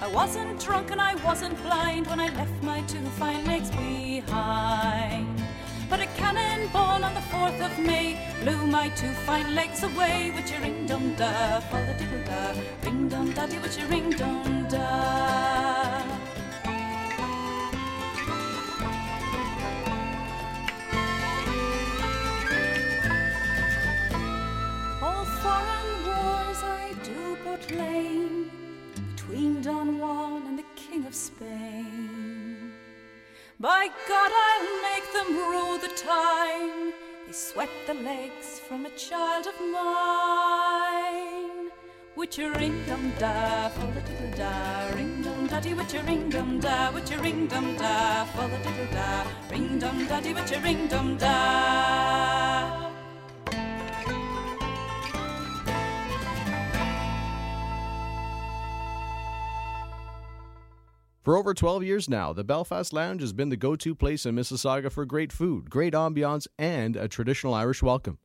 [0.02, 5.42] I wasn't drunk and I wasn't blind when I left my two fine legs behind.
[5.90, 10.52] But a cannonball on the 4th of May blew my two fine legs away with
[10.52, 14.68] your ring dum da, fa da diddle da, ring dum daddy with your ring dum
[14.68, 15.79] da.
[29.40, 32.74] Between Don Juan and the King of Spain.
[33.58, 36.92] By God, I'll make them rue the time
[37.26, 40.92] they swept the legs from a child of mine.
[42.18, 46.30] With your ring dum da, fa da diddle da, ring dum daddy with your ring
[46.30, 50.52] dum da, with your ring dum da, fa da diddle da, ring dum daddy with
[50.52, 52.79] your ring dum da.
[61.30, 64.36] For over 12 years now, the Belfast Lounge has been the go to place in
[64.36, 68.18] Mississauga for great food, great ambiance, and a traditional Irish welcome.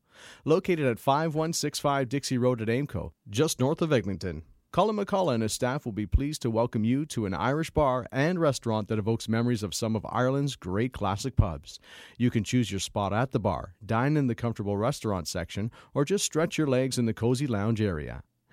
[0.47, 4.41] Located at 5165 Dixie Road at Aimco, just north of Eglinton,
[4.73, 8.07] Colin McCullough and his staff will be pleased to welcome you to an Irish bar
[8.11, 11.79] and restaurant that evokes memories of some of Ireland's great classic pubs.
[12.17, 16.07] You can choose your spot at the bar, dine in the comfortable restaurant section, or
[16.07, 18.23] just stretch your legs in the cozy lounge area.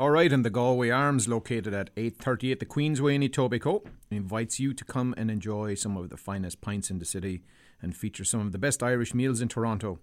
[0.00, 4.72] All right, and the Galway Arms, located at 838 the Queensway in Etobicoke, invites you
[4.72, 7.42] to come and enjoy some of the finest pints in the city
[7.82, 9.98] and feature some of the best Irish meals in Toronto.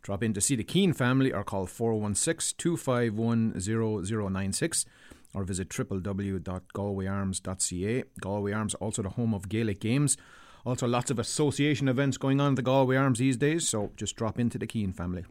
[0.00, 4.86] Drop in to see the Keane family or call 416 251 0096
[5.34, 8.04] or visit www.galwayarms.ca.
[8.22, 10.16] Galway Arms, also the home of Gaelic games.
[10.64, 14.16] Also, lots of association events going on at the Galway Arms these days, so just
[14.16, 15.26] drop into the Keane family.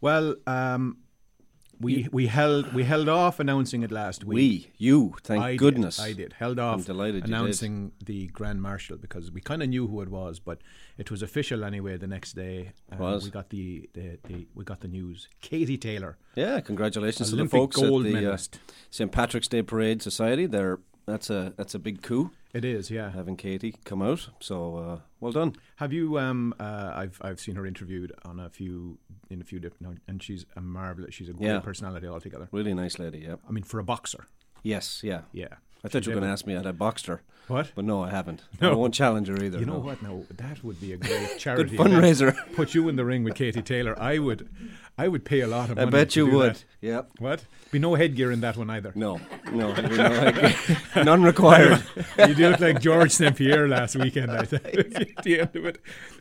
[0.00, 0.98] Well, um,
[1.80, 4.34] we we held we held off announcing it last week.
[4.34, 6.00] We, you, thank I did, goodness.
[6.00, 7.30] I did held I'm off delighted you did.
[7.30, 10.60] announcing the Grand Marshal because we kind of knew who it was, but
[10.96, 11.96] it was official anyway.
[11.96, 13.24] The next day, uh, Was.
[13.24, 15.28] we got the, the, the we got the news.
[15.40, 18.36] Katie Taylor, Yeah, congratulations Olympic to the folks gold at the uh.
[18.90, 20.46] St Patrick's Day Parade Society.
[20.46, 22.30] They're that's a that's a big coup.
[22.52, 23.10] It is, yeah.
[23.10, 25.56] Having Katie come out, so uh, well done.
[25.76, 26.18] Have you?
[26.18, 28.98] Um, uh, I've I've seen her interviewed on a few
[29.30, 31.14] in a few different, and she's a marvelous.
[31.14, 31.60] She's a great Yeah.
[31.60, 32.48] personality altogether.
[32.52, 33.18] Really nice lady.
[33.18, 33.36] Yeah.
[33.48, 34.26] I mean, for a boxer.
[34.62, 35.00] Yes.
[35.04, 35.22] Yeah.
[35.32, 35.48] Yeah.
[35.84, 37.22] I thought you were going to ask me had I boxed her.
[37.46, 37.70] What?
[37.76, 38.42] But no, I haven't.
[38.60, 38.72] No.
[38.72, 39.58] I won't challenge her either.
[39.60, 39.78] You know no.
[39.78, 40.02] what?
[40.02, 42.34] No, that would be a great charity fundraiser.
[42.56, 43.96] Put you in the ring with Katie Taylor.
[44.00, 44.48] I would,
[44.98, 45.88] I would pay a lot of money.
[45.88, 46.54] I bet you would.
[46.54, 46.64] that.
[46.80, 47.10] Yep.
[47.18, 47.44] What?
[47.70, 48.92] Be no headgear in that one either.
[48.94, 49.20] No,
[49.52, 50.52] no, no.
[51.02, 51.82] None required.
[52.18, 54.30] you do look like George St Pierre last weekend.
[54.30, 54.64] I think
[55.18, 55.80] at the end of it.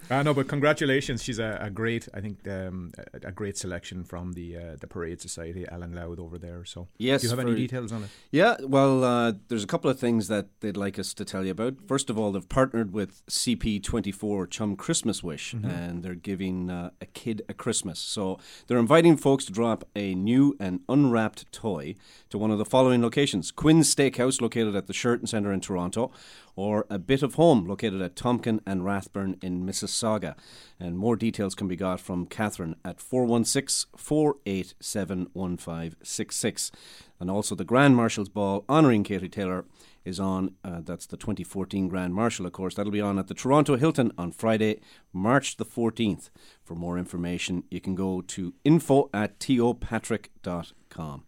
[0.10, 1.24] I know, but congratulations.
[1.24, 4.88] She's a, a great, I think, um, a, a great selection from the uh, the
[4.88, 6.64] Parade Society, Alan Loud over there.
[6.66, 7.22] So, Yes.
[7.22, 8.10] do you have any details on it?
[8.32, 11.52] Yeah, well, uh, there's a couple of things that they'd like us to tell you
[11.52, 11.76] about.
[11.88, 15.66] First of all, they've partnered with CP24 Chum Christmas Wish, Mhm.
[15.66, 17.98] and they're giving uh, a kid a Christmas.
[18.00, 18.38] So
[18.68, 21.96] they're inviting folks to drop a new and unwrapped toy
[22.30, 26.12] to one of the following locations Quinn's Steakhouse, located at the Sheraton Centre in Toronto,
[26.56, 30.36] or A Bit of Home, located at Tomken and Rathburn in Mississauga.
[30.80, 36.72] And more details can be got from Catherine at 416 487 1566.
[37.20, 39.66] And also the Grand Marshal's Ball honouring Katie Taylor
[40.04, 40.56] is on.
[40.64, 42.76] Uh, that's the 2014 Grand Marshal, of course.
[42.76, 44.80] That'll be on at the Toronto Hilton on Friday,
[45.12, 46.30] March the 14th.
[46.64, 51.24] For more information, you can go to info at topatrick.com.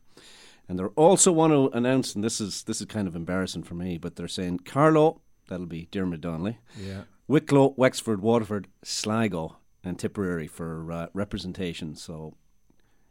[0.70, 3.74] And they're also want to announce, and this is this is kind of embarrassing for
[3.76, 7.04] me, but they're saying Carlow, that'll be Dermot Donnelly, Yeah.
[7.28, 11.96] Wicklow, Wexford, Waterford, Sligo, and Tipperary for uh, representation.
[11.96, 12.36] So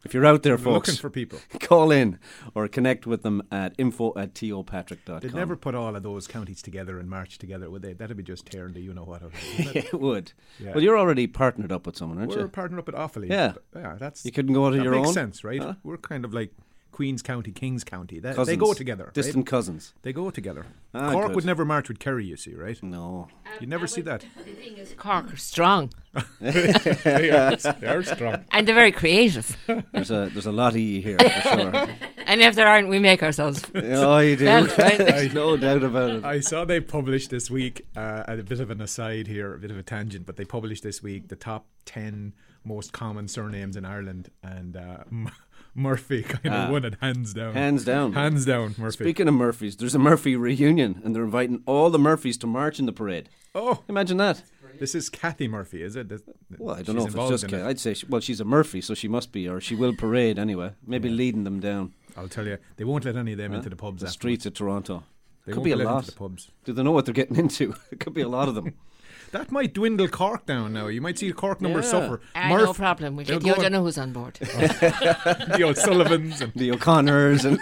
[0.04, 1.38] if you're out there, We're folks, looking for people.
[1.60, 2.18] call in
[2.54, 5.20] or connect with them at info at topatrick.com.
[5.20, 7.92] They'd never put all of those counties together and march together, would they?
[7.94, 9.76] That'd be just tearing the you know what out of it.
[9.92, 10.32] it would.
[10.60, 10.72] Yeah.
[10.74, 12.48] Well, you're already partnered up with someone, aren't We're you?
[12.48, 13.28] partnered up with Offaly.
[13.30, 13.54] Yeah.
[13.74, 15.14] yeah, that's You couldn't go out of your makes own?
[15.14, 15.60] sense, right?
[15.62, 15.74] Huh?
[15.82, 16.52] We're kind of like
[16.96, 18.20] Queens County, Kings County.
[18.20, 19.04] That, they go together.
[19.04, 19.12] right?
[19.12, 19.92] Distant cousins.
[20.00, 20.64] They go together.
[20.94, 21.36] Ah, Cork good.
[21.36, 22.82] would never march with Kerry, you see, right?
[22.82, 23.28] No.
[23.60, 24.24] You never see that.
[24.38, 25.92] The thing is, Cork are strong.
[26.40, 28.46] they, are, they are strong.
[28.50, 29.58] And they're very creative.
[29.92, 31.86] There's a there's a lot of you here for sure.
[32.28, 33.62] And if there aren't, we make ourselves.
[33.74, 34.46] Oh, you do.
[34.46, 34.98] That's right.
[34.98, 36.24] There's no doubt about it.
[36.24, 39.70] I saw they published this week, uh, a bit of an aside here, a bit
[39.70, 42.32] of a tangent, but they published this week the top 10
[42.64, 45.30] most common surnames in Ireland, and uh, M-
[45.76, 46.70] Murphy kind of Ah.
[46.72, 47.52] won it hands down.
[47.54, 48.12] Hands down.
[48.14, 49.04] Hands down, Murphy.
[49.04, 52.78] Speaking of Murphys, there's a Murphy reunion, and they're inviting all the Murphys to march
[52.78, 53.28] in the parade.
[53.54, 54.42] Oh, imagine that.
[54.78, 56.08] This is Kathy Murphy, is it?
[56.10, 56.22] This-
[56.58, 57.44] Well, I don't know if it's just.
[57.44, 57.64] in Ka- it.
[57.66, 60.38] I'd say, she, well, she's a Murphy, so she must be, or she will parade
[60.38, 60.72] anyway.
[60.86, 61.94] Maybe leading them down.
[62.16, 63.58] I'll tell you, they won't let any of them Huh?
[63.58, 64.00] into the pubs.
[64.00, 64.12] The afterwards.
[64.12, 65.04] streets of Toronto.
[65.46, 65.98] They Could be a lot.
[65.98, 66.50] into the pubs.
[66.64, 67.74] Do they know what they're getting into?
[67.90, 68.74] it could be a lot of them.
[69.32, 70.86] That might dwindle Cork down now.
[70.86, 71.90] You might see Cork numbers Yeah.
[71.90, 72.20] suffer.
[72.36, 73.16] Ah, no problem.
[73.16, 74.34] We'll they'll get the go old on- know who's on board.
[74.40, 77.58] the O'Sullivans and the O'Connors and.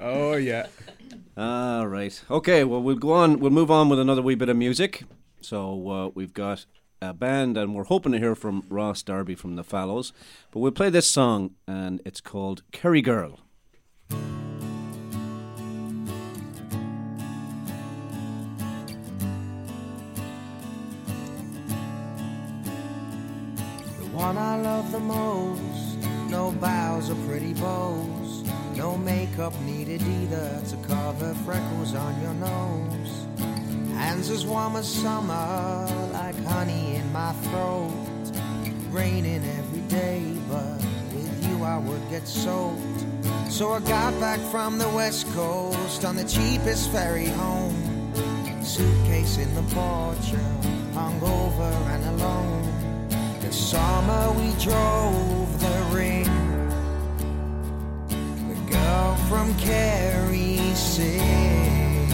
[0.00, 0.66] oh yeah.
[1.36, 2.22] All right.
[2.30, 2.62] Okay.
[2.62, 3.40] Well, we'll go on.
[3.40, 5.02] We'll move on with another wee bit of music.
[5.40, 6.66] So uh, we've got
[7.02, 10.12] a band, and we're hoping to hear from Ross Darby from the Fallows.
[10.52, 13.40] But we'll play this song, and it's called Kerry Girl.
[24.28, 25.96] One I love the most.
[26.28, 28.44] No bows or pretty bows.
[28.76, 33.12] No makeup needed either to cover freckles on your nose.
[33.96, 37.94] Hands as warm as summer, like honey in my throat.
[38.90, 40.76] Raining every day, but
[41.14, 43.06] with you I would get soaked.
[43.48, 47.78] So I got back from the west coast on the cheapest ferry home.
[48.62, 50.26] Suitcase in the porch,
[50.92, 52.67] hungover and alone.
[53.48, 56.28] The summer we drove the ring.
[58.10, 62.12] The girl from Kerry sings.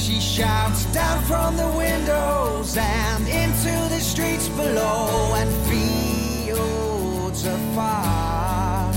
[0.00, 8.92] She shouts down from the windows and into the streets below and fields afar.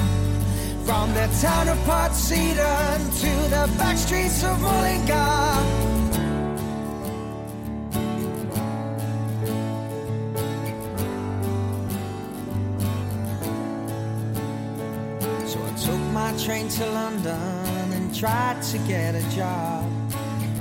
[0.85, 5.78] From the town of Portseedon to the back streets of Mullingar.
[16.45, 19.83] Train to London and tried to get a job.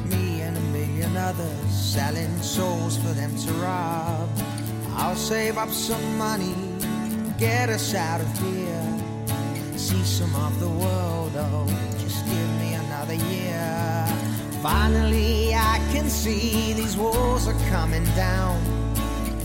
[0.07, 4.29] Me and a million others selling souls for them to rob.
[4.97, 6.55] I'll save up some money,
[7.39, 9.79] get us out of here.
[9.79, 11.67] See some of the world, oh,
[11.99, 14.07] just give me another year.
[14.63, 18.61] Finally, I can see these walls are coming down.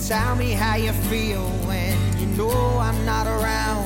[0.07, 3.82] Tell me how you feel when you know I'm not around.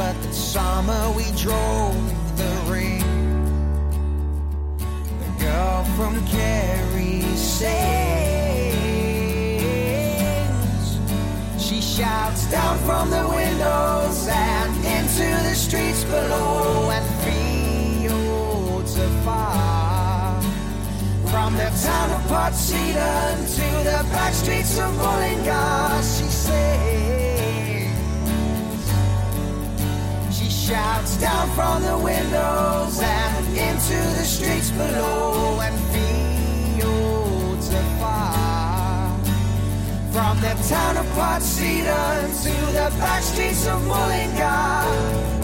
[0.00, 1.94] But that summer we drove
[2.38, 3.04] the ring.
[4.78, 7.68] The girl from Kerry sings.
[11.58, 17.06] She shouts down from the windows and into the streets below and
[18.08, 20.40] fields afar.
[21.26, 26.02] From the town of Portseedon to the back streets of Mullingar,
[30.70, 39.18] shouts down from the windows and into the streets below and fields afar.
[40.12, 45.39] From the town of Portseedon to the back streets of Mullingar.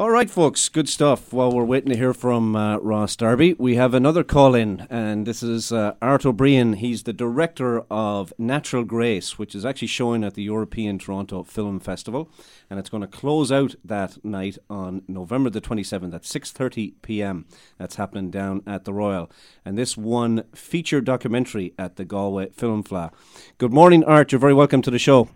[0.00, 1.30] All right, folks, good stuff.
[1.30, 5.26] While we're waiting to hear from uh, Ross Darby, we have another call in, and
[5.26, 6.76] this is uh, Art O'Briain.
[6.76, 11.80] He's the director of Natural Grace, which is actually showing at the European Toronto Film
[11.80, 12.30] Festival,
[12.70, 17.44] and it's going to close out that night on November the 27th at 6:30 p.m.
[17.76, 19.30] That's happening down at the Royal,
[19.66, 23.12] and this one feature documentary at the Galway Film Fleadh.
[23.58, 24.32] Good morning, Art.
[24.32, 25.28] You're very welcome to the show.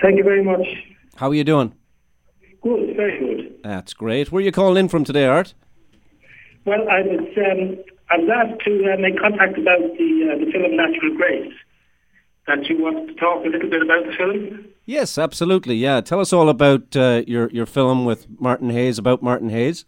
[0.00, 0.66] Thank you very much.
[1.16, 1.74] How are you doing?
[2.62, 3.49] Good, very good.
[3.62, 4.32] That's great.
[4.32, 5.54] Where are you calling in from today, Art?
[6.64, 7.78] Well, I was um,
[8.10, 11.52] I was asked to uh, make contact about the uh, the film Natural Grace.
[12.46, 14.66] That you want to talk a little bit about the film.
[14.84, 15.76] Yes, absolutely.
[15.76, 19.84] Yeah, tell us all about uh, your your film with Martin Hayes about Martin Hayes.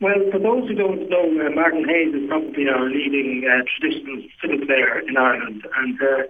[0.00, 4.22] Well, for those who don't know, uh, Martin Hayes is probably our leading uh, traditional
[4.40, 6.22] fiddle player in Ireland, and uh,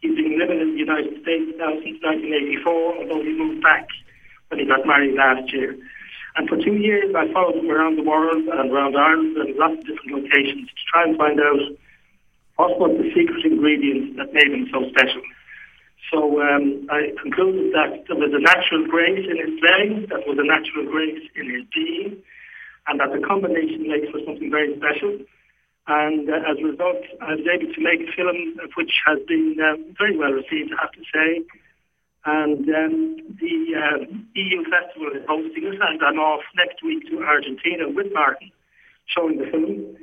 [0.00, 3.88] he's been living in the United States now since 1984, although he moved back
[4.48, 5.76] when he got married last year.
[6.36, 9.74] And for two years, I followed them around the world and around Ireland and lots
[9.74, 11.60] of different locations to try and find out
[12.56, 15.22] what was the secret ingredient that made him so special.
[16.10, 20.38] So um, I concluded that there was a natural grace in his playing, that was
[20.38, 22.22] a natural grace in his being,
[22.86, 25.18] and that the combination makes for something very special.
[25.88, 29.56] And uh, as a result, I was able to make a film which has been
[29.58, 31.42] uh, very well received, I have to say.
[32.24, 34.04] And um, the uh,
[34.34, 38.50] EU Festival is hosting us, and I'm off next week to Argentina with Martin,
[39.06, 39.96] showing the film.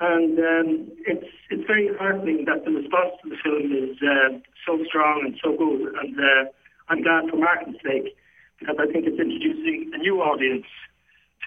[0.00, 4.84] And um, it's it's very heartening that the response to the film is uh, so
[4.84, 5.94] strong and so good.
[6.02, 6.50] And uh,
[6.88, 8.16] I'm glad for Martin's sake
[8.58, 10.66] because I think it's introducing a new audience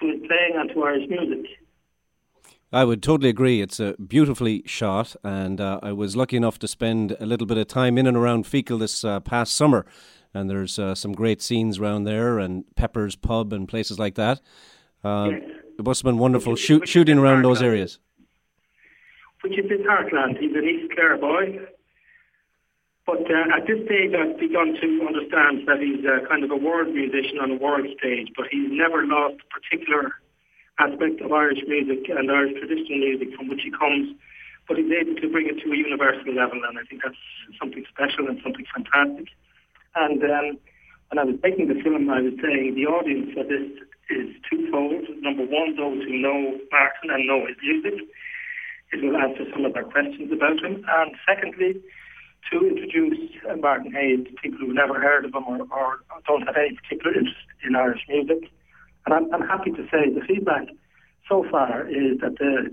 [0.00, 1.46] to his playing and to Irish music.
[2.72, 3.60] I would totally agree.
[3.60, 7.58] It's a beautifully shot, and uh, I was lucky enough to spend a little bit
[7.58, 9.86] of time in and around Feakle this uh, past summer.
[10.36, 14.40] And there's uh, some great scenes around there, and Pepper's Pub and places like that.
[15.02, 15.42] Um, Yes.
[15.78, 17.98] It must have been wonderful shoot, shooting around those areas.
[19.42, 20.38] which is his heartland.
[20.38, 21.60] He's an East Clare boy.
[23.06, 26.56] But uh, at this stage, I've begun to understand that he's uh, kind of a
[26.56, 30.12] world musician on a world stage, but he's never lost a particular
[30.78, 34.16] aspect of Irish music and Irish traditional music from which he comes.
[34.66, 37.20] But he's able to bring it to a universal level, and I think that's
[37.60, 39.28] something special and something fantastic.
[39.96, 40.58] And um,
[41.08, 43.66] when I was making the film, I was saying the audience for this
[44.10, 45.08] is twofold.
[45.24, 48.06] Number one, those who know Martin and know his music.
[48.92, 50.84] It will answer some of their questions about him.
[50.86, 51.82] And secondly,
[52.52, 53.18] to introduce
[53.50, 56.76] uh, Martin Hayes to people who've never heard of him or, or don't have any
[56.76, 58.50] particular interest in Irish music.
[59.04, 60.68] And I'm, I'm happy to say the feedback
[61.28, 62.70] so far is that the,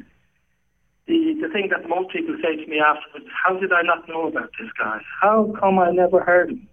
[1.08, 4.28] the the thing that most people say to me afterwards, how did I not know
[4.28, 5.00] about this guy?
[5.22, 6.68] How come I never heard him?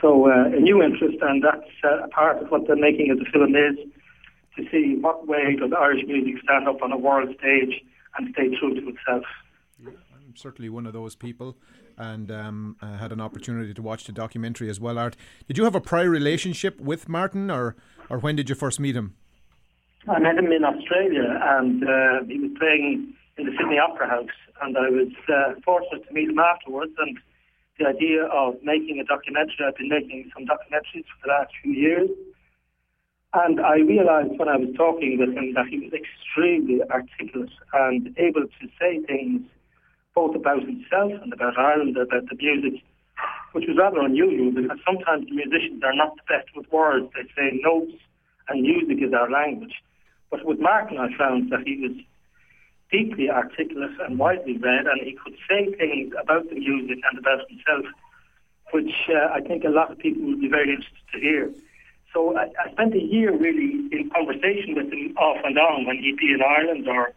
[0.00, 3.18] So uh, a new interest, and that's uh, a part of what the making of
[3.18, 3.76] the film is,
[4.56, 7.82] to see what way does Irish music stand up on a world stage
[8.16, 9.24] and stay true to itself.
[9.86, 11.56] I'm certainly one of those people,
[11.98, 14.98] and um, I had an opportunity to watch the documentary as well.
[14.98, 17.76] Art, did you have a prior relationship with Martin, or
[18.08, 19.14] or when did you first meet him?
[20.08, 24.28] I met him in Australia, and uh, he was playing in the Sydney Opera House,
[24.62, 26.92] and I was uh, fortunate to meet him afterwards.
[26.98, 27.18] And
[27.80, 31.72] the idea of making a documentary, I've been making some documentaries for the last few
[31.72, 32.10] years,
[33.32, 38.12] and I realised when I was talking with him that he was extremely articulate and
[38.18, 39.42] able to say things
[40.14, 42.82] both about himself and about Ireland, about the music,
[43.52, 47.06] which was rather unusual because sometimes musicians are not the best with words.
[47.14, 47.96] They say notes
[48.48, 49.74] and music is our language.
[50.30, 51.94] But with Martin, I found that he was
[52.90, 57.48] deeply articulate and widely read, and he could say things about the music and about
[57.48, 57.86] himself,
[58.72, 61.50] which uh, I think a lot of people would be very interested to hear.
[62.12, 65.98] So I, I spent a year really in conversation with him off and on when
[65.98, 67.12] he'd be in Ireland or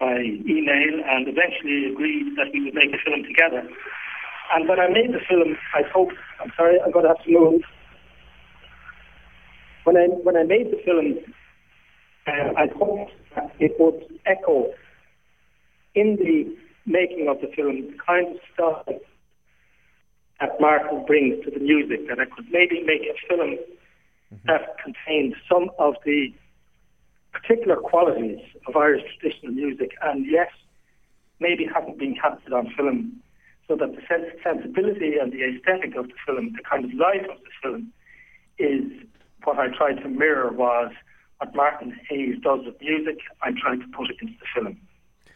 [0.00, 3.68] by email, and eventually agreed that we would make a film together.
[4.54, 6.14] And when I made the film, I hoped.
[6.40, 7.62] I'm sorry, I'm going to have to move.
[9.84, 11.18] When I when I made the film,
[12.26, 13.12] uh, I hoped
[13.58, 14.72] it would echo
[15.94, 19.00] in the making of the film the kind of style
[20.40, 24.36] that Martin brings to the music, that I could maybe make a film mm-hmm.
[24.46, 26.32] that contained some of the
[27.32, 30.50] particular qualities of Irish traditional music, and yet
[31.40, 33.20] maybe haven't been captured on film,
[33.66, 37.26] so that the sens- sensibility and the aesthetic of the film, the kind of life
[37.30, 37.92] of the film,
[38.58, 38.84] is
[39.44, 40.92] what I tried to mirror was
[41.38, 43.18] what Martin Hayes does with music.
[43.42, 44.76] I'm trying to put it into the film.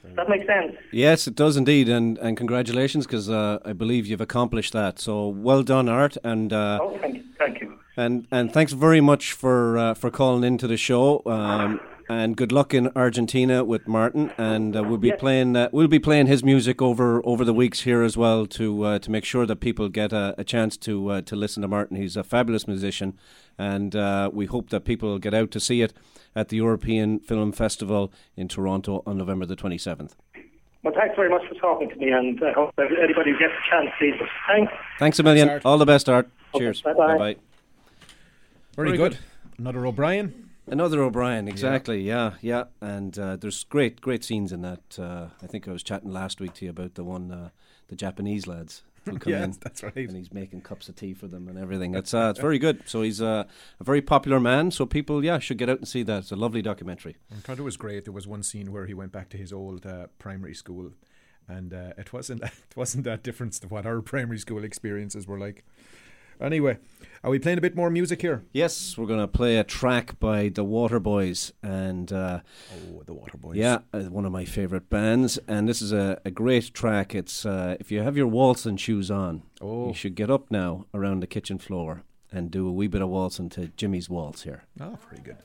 [0.05, 0.77] Does that make sense?
[0.91, 4.99] Yes, it does indeed, and and congratulations because uh, I believe you've accomplished that.
[4.99, 7.23] So well done, Art, and uh, Oh, thank you.
[7.39, 7.79] Thank you.
[7.97, 11.23] and and thanks very much for uh, for calling into the show.
[11.25, 11.79] Um,
[12.09, 15.99] and good luck in Argentina with Martin, and uh, we'll be playing uh, we'll be
[15.99, 19.47] playing his music over over the weeks here as well to uh, to make sure
[19.47, 21.97] that people get a, a chance to uh, to listen to Martin.
[21.97, 23.19] He's a fabulous musician,
[23.59, 25.93] and uh, we hope that people will get out to see it
[26.35, 30.17] at the European Film Festival in Toronto on November the twenty seventh.
[30.83, 33.53] Well, thanks very much for talking to me, and I hope that anybody who gets
[33.55, 34.29] a chance sees it.
[34.49, 34.73] Thanks.
[34.99, 35.61] Thanks a million.
[35.65, 36.29] All the best, Art.
[36.57, 36.83] Cheers.
[36.83, 37.19] bye-bye.
[37.19, 37.37] Bye.
[38.75, 39.13] Very, Very good.
[39.13, 39.19] good.
[39.59, 40.51] Another O'Brien.
[40.67, 42.03] Another O'Brien, exactly.
[42.03, 42.65] Yeah, yeah.
[42.81, 44.99] And uh, there's great, great scenes in that.
[44.99, 47.49] Uh, I think I was chatting last week to you about the one, uh,
[47.89, 49.59] the Japanese lads who come Yes, in.
[49.61, 49.97] that's right.
[49.97, 51.97] And he's making cups of tea for them and everything.
[51.97, 52.83] It's uh, it's very good.
[52.87, 53.45] So he's uh,
[53.81, 54.71] a very popular man.
[54.71, 56.19] So people, yeah, should get out and see that.
[56.19, 57.17] It's a lovely documentary.
[57.33, 58.05] I thought it was great.
[58.05, 60.93] There was one scene where he went back to his old uh, primary school,
[61.49, 65.41] and uh, it wasn't it wasn't that different to what our primary school experiences were
[65.41, 65.65] like.
[66.41, 66.79] Anyway,
[67.25, 68.45] are we playing a bit more music here?
[68.53, 72.41] Yes, we're going to play a track by the Waterboys, and uh,
[72.75, 73.55] oh, the Waterboys.
[73.57, 77.15] Yeah, uh, one of my favorite bands, and this is a, a great track.
[77.15, 79.89] It's uh, if you have your waltzing shoes on, Oh.
[79.89, 82.03] you should get up now around the kitchen floor
[82.33, 84.65] and do a wee bit of waltzing to Jimmy's waltz here.
[84.81, 85.37] Oh, very good.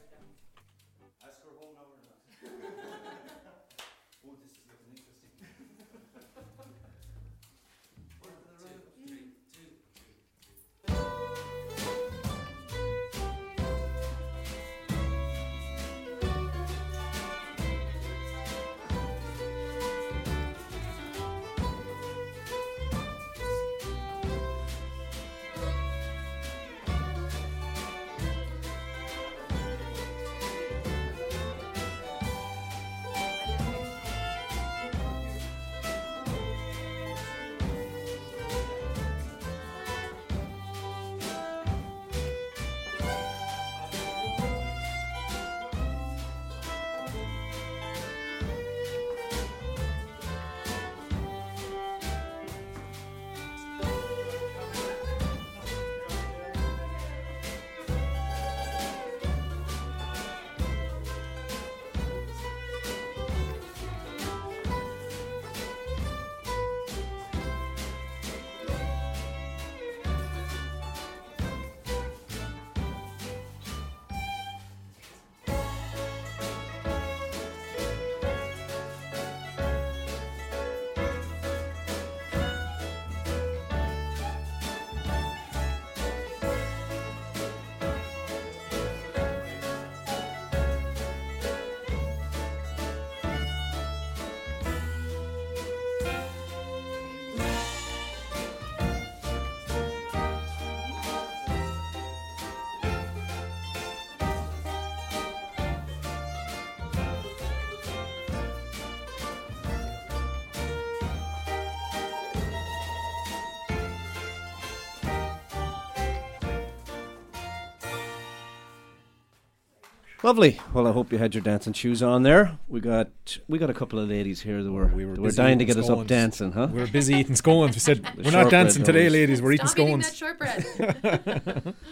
[120.28, 120.60] Lovely.
[120.74, 122.60] Well, I hope you had your dancing shoes on there.
[122.68, 125.58] We got we got a couple of ladies here that were we were, busy dying
[125.60, 126.68] to eating get us up dancing, huh?
[126.70, 127.76] We were busy eating scones.
[127.76, 129.14] We said we're not dancing today, knows.
[129.14, 129.42] ladies.
[129.42, 130.20] We're eating Stop eating scones.
[130.20, 131.76] that shortbread.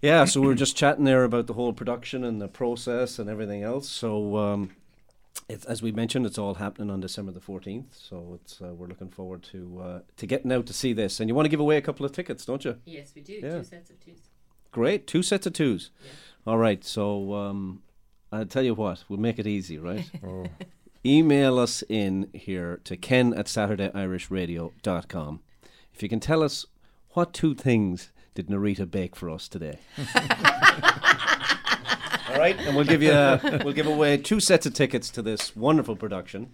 [0.00, 3.30] Yeah, so we were just chatting there about the whole production and the process and
[3.30, 3.88] everything else.
[3.88, 4.76] So, um,
[5.48, 7.96] it's, as we mentioned, it's all happening on December the fourteenth.
[7.96, 11.18] So it's uh, we're looking forward to uh, to getting out to see this.
[11.18, 12.76] And you want to give away a couple of tickets, don't you?
[12.84, 13.40] Yes, we do.
[13.42, 13.56] Yeah.
[13.56, 14.20] Two sets of twos.
[14.70, 15.90] Great, two sets of twos.
[16.46, 17.82] All right, so um,
[18.30, 20.08] I'll tell you what, we'll make it easy, right?
[20.24, 20.46] Oh.
[21.04, 25.40] Email us in here to ken at saturdayirishradio.com.
[25.94, 26.66] If you can tell us
[27.10, 29.78] what two things did Nortia bake for us today?
[32.28, 35.22] All right, and we'll give you uh, we'll give away two sets of tickets to
[35.22, 36.52] this wonderful production,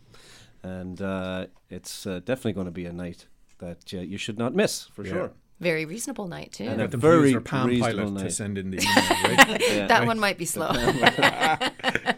[0.62, 3.26] and uh, it's uh, definitely going to be a night
[3.59, 5.12] that uh, you should not miss for Yeah.
[5.12, 5.32] sure.
[5.63, 6.65] Very reasonable night too.
[6.65, 8.33] And Get a them to very Palm reasonable Pilot to night.
[8.33, 9.61] send in the email, right?
[9.73, 9.87] Yeah.
[9.87, 10.73] that one might be slow.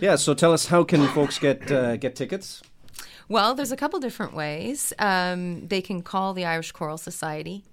[0.00, 2.62] Yeah, so tell us how can folks get uh, get tickets?
[3.28, 4.92] Well, there's a couple different ways.
[4.98, 7.64] Um, they can call the Irish Choral Society.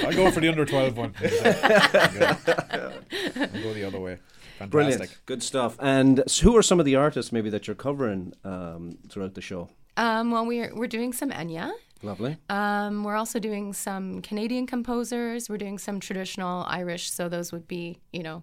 [0.04, 1.14] I'll go for the under 12 one.
[1.22, 1.30] I'll
[3.62, 4.18] go the other way.
[4.58, 4.70] Fantastic.
[4.70, 5.18] Brilliant.
[5.26, 5.76] Good stuff.
[5.80, 9.68] And who are some of the artists maybe that you're covering um, throughout the show?
[9.96, 11.72] Um, well, we're, we're doing some Enya.
[12.02, 12.36] Lovely.
[12.50, 15.48] Um, we're also doing some Canadian composers.
[15.48, 17.10] We're doing some traditional Irish.
[17.10, 18.42] So those would be, you know,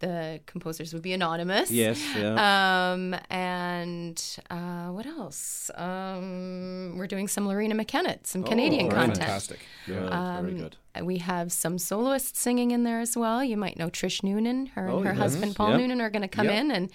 [0.00, 1.70] the composers would be anonymous.
[1.70, 2.92] Yes, yeah.
[2.92, 4.20] Um, and
[4.50, 5.70] uh, what else?
[5.76, 9.18] Um, we're doing some Loreena McKennitt, some Canadian very content.
[9.18, 9.60] Fantastic.
[9.86, 10.76] Very Um, good.
[11.02, 13.44] We have some soloists singing in there as well.
[13.44, 14.66] You might know Trish Noonan.
[14.74, 15.18] Her and Oh, her yes.
[15.18, 15.80] husband Paul Yep.
[15.80, 16.54] Noonan are going to come Yep.
[16.60, 16.90] in and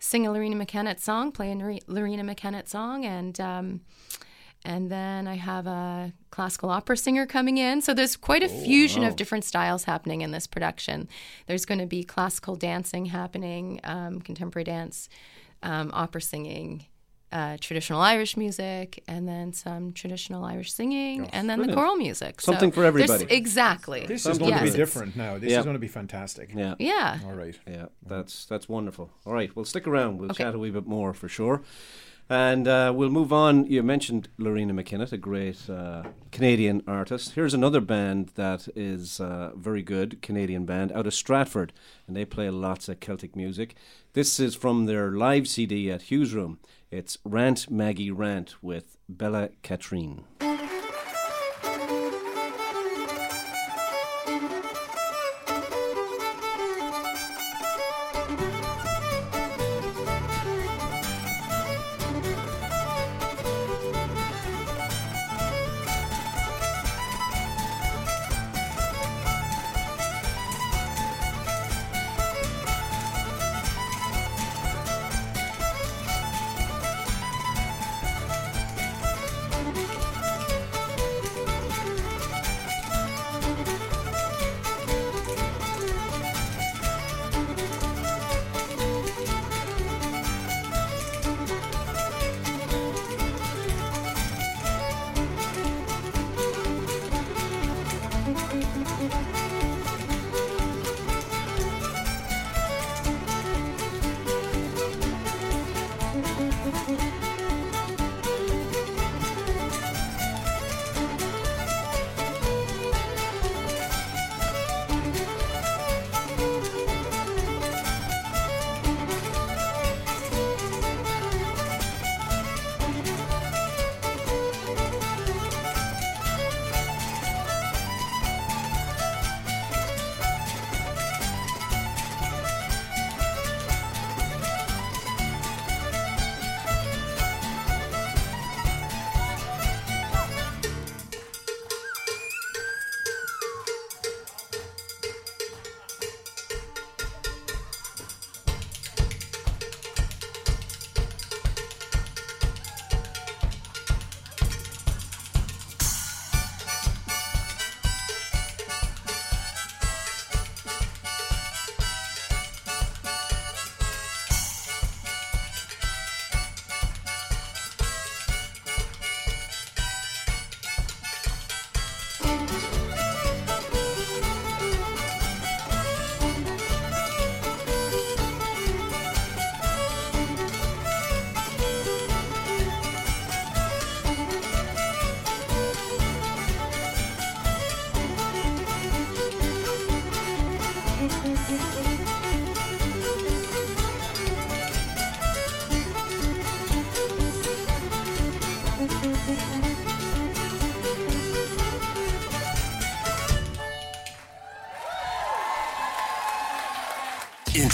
[0.00, 3.80] sing a Loreena McKennitt song, play a Loreena McKennitt song, and um,
[4.66, 7.80] and then I have a classical opera singer coming in.
[7.80, 9.08] So there's quite a fusion wow.
[9.08, 11.08] of different styles happening in this production.
[11.46, 15.08] There's going to be classical dancing happening, um, contemporary dance,
[15.62, 16.86] um, opera singing.
[17.32, 22.40] Uh, traditional Irish music, and then some traditional Irish singing, and then the choral music.
[22.40, 23.24] Something so for everybody.
[23.24, 24.06] there's- Exactly.
[24.06, 25.36] This is going to be different now.
[25.36, 25.58] This Yeah.
[25.58, 26.50] is going to be fantastic.
[26.54, 26.76] Yeah.
[26.78, 27.18] Yeah.
[27.26, 27.58] All right.
[27.66, 29.10] Yeah, that's that's wonderful.
[29.26, 30.18] All right, well, stick around.
[30.18, 30.44] We'll Okay.
[30.44, 31.62] chat a wee bit more for sure.
[32.28, 33.66] And uh, we'll move on.
[33.66, 36.02] You mentioned Loreena McKennitt, a great uh,
[36.32, 37.32] Canadian artist.
[37.32, 41.72] Here's another band that is uh, very good, Canadian band, out of Stratford,
[42.08, 43.76] and they play lots of Celtic music.
[44.14, 46.58] This is from their live CD at Hugh's Room.
[46.90, 50.24] It's Rant Maggie Rant with Bella Katrine.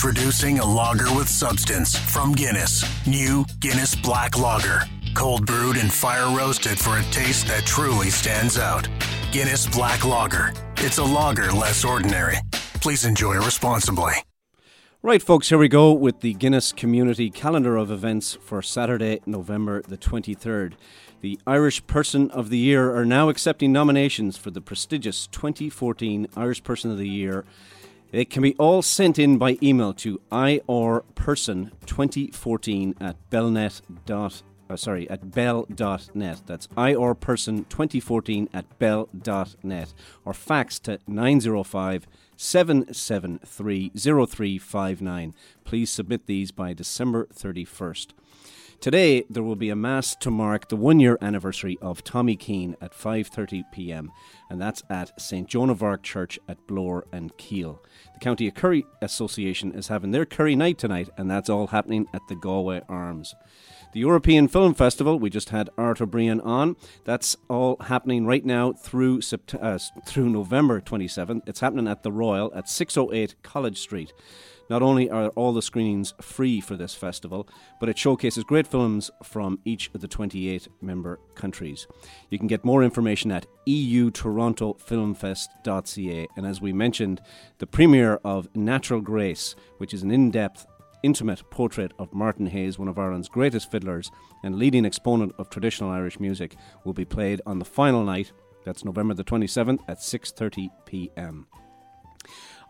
[0.04, 2.84] Introducing a lager with substance from Guinness.
[3.06, 4.82] New Guinness Black Lager.
[5.14, 8.88] Cold brewed and fire roasted for a taste that truly stands out.
[9.30, 10.52] Guinness Black Lager.
[10.78, 12.38] It's a lager less ordinary.
[12.80, 14.14] Please enjoy responsibly.
[15.02, 19.82] Right, folks, here we go with the Guinness Community Calendar of Events for Saturday, November
[19.82, 20.72] the 23rd.
[21.20, 26.64] The Irish Person of the Year are now accepting nominations for the prestigious 2014 Irish
[26.64, 27.44] Person of the Year.
[28.12, 33.80] They can be all sent in by email to irperson2014 at bellnet.
[34.04, 36.42] Dot, uh, sorry, at bell.net.
[36.46, 39.94] That's irperson2014 at bell.net.
[40.26, 42.06] Or fax to 905
[42.36, 45.34] 773 0359.
[45.64, 48.08] Please submit these by December 31st.
[48.82, 52.90] Today there will be a mass to mark the one-year anniversary of Tommy Keane at
[52.92, 54.10] 5:30 p.m.
[54.50, 57.80] and that's at St Joan of Arc Church at Bloor and Keele.
[58.14, 62.22] The County Kerry Association is having their curry night tonight and that's all happening at
[62.28, 63.36] the Galway Arms.
[63.92, 66.74] The European Film Festival, we just had Art O'Briain on.
[67.04, 71.42] That's all happening right now through Sept- uh, through November 27th.
[71.46, 74.12] It's happening at the Royal at 608 College Street.
[74.70, 77.48] Not only are all the screenings free for this festival,
[77.80, 81.86] but it showcases great films from each of the 28 member countries.
[82.30, 86.28] You can get more information at eutorontofilmfest.ca.
[86.36, 87.20] And as we mentioned,
[87.58, 90.66] the premiere of Natural Grace, which is an in depth
[91.02, 94.10] intimate portrait of Martin Hayes, one of Ireland's greatest fiddlers
[94.42, 98.32] and leading exponent of traditional Irish music, will be played on the final night.
[98.64, 101.46] That's November the 27th at 6:30 p.m.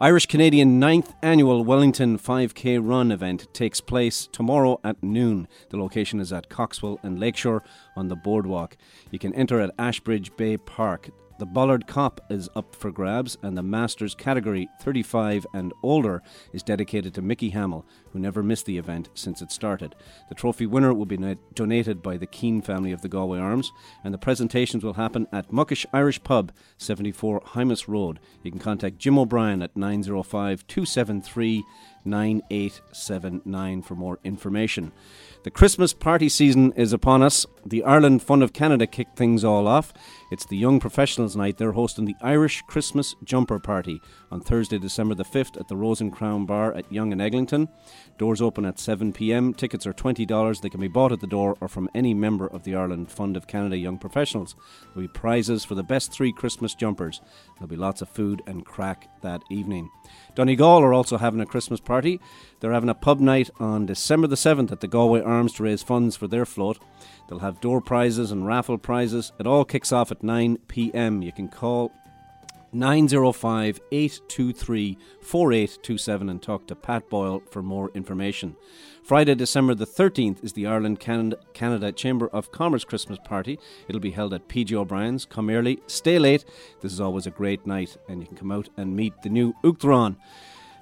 [0.01, 5.47] Irish Canadian 9th annual Wellington 5K run event takes place tomorrow at noon.
[5.68, 7.62] The location is at Coxwell and Lakeshore
[7.95, 8.76] on the boardwalk.
[9.11, 11.11] You can enter at Ashbridge Bay Park.
[11.43, 16.22] The Bollard Cop is up for grabs, and the Masters category 35 and older
[16.53, 19.97] is dedicated to Mickey Hamill, who never missed the event since it started.
[20.28, 23.72] The trophy winner will be na- donated by the Keane family of the Galway Arms,
[24.05, 28.20] and the presentations will happen at Muckish Irish Pub, 74 Hymas Road.
[28.45, 31.64] You can contact Jim O'Brien at 905 273
[32.05, 34.92] 9879 for more information.
[35.44, 37.46] The Christmas party season is upon us.
[37.66, 39.92] The Ireland Fund of Canada kicked things all off.
[40.30, 41.59] It's the Yonge Professionals Night.
[41.59, 44.00] They're hosting the Irish Christmas Jumper Party
[44.30, 47.68] on Thursday, December the 5th at the Rose and Crown Bar at Young and Eglinton.
[48.18, 49.53] Doors open at 7 pm.
[49.53, 50.61] Tickets are $20.
[50.61, 53.36] They can be bought at the door or from any member of the Ireland Fund
[53.36, 54.55] of Canada Young Professionals.
[54.94, 57.20] There'll be prizes for the best three Christmas jumpers.
[57.57, 59.90] There'll be lots of food and craic that evening.
[60.34, 62.20] Donegal are also having a Christmas party.
[62.60, 65.82] They're having a pub night on December the 7th at the Galway Arms to raise
[65.82, 66.78] funds for their float.
[67.28, 69.32] They'll have door prizes and raffle prizes.
[69.38, 71.22] It all kicks off at 9 pm.
[71.22, 71.92] You can call
[72.72, 78.56] 905 823 4827 and talk to Pat Boyle for more information.
[79.02, 83.58] Friday, December the 13th is the Ireland Canada, Canada Chamber of Commerce Christmas Party.
[83.88, 85.24] It'll be held at PG O'Brien's.
[85.24, 86.44] Come early, stay late.
[86.80, 89.54] This is always a great night, and you can come out and meet the new
[89.64, 90.16] Uachtaráin.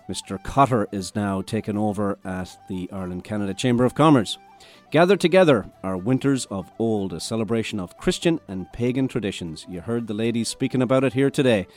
[0.08, 0.42] Mr.
[0.42, 4.38] Cotter is now taken over at the Ireland Canada Chamber of Commerce.
[4.90, 9.64] Gather Together, our Winters of Old, a celebration of Christian and pagan traditions.
[9.68, 11.68] You heard the ladies speaking about it here today.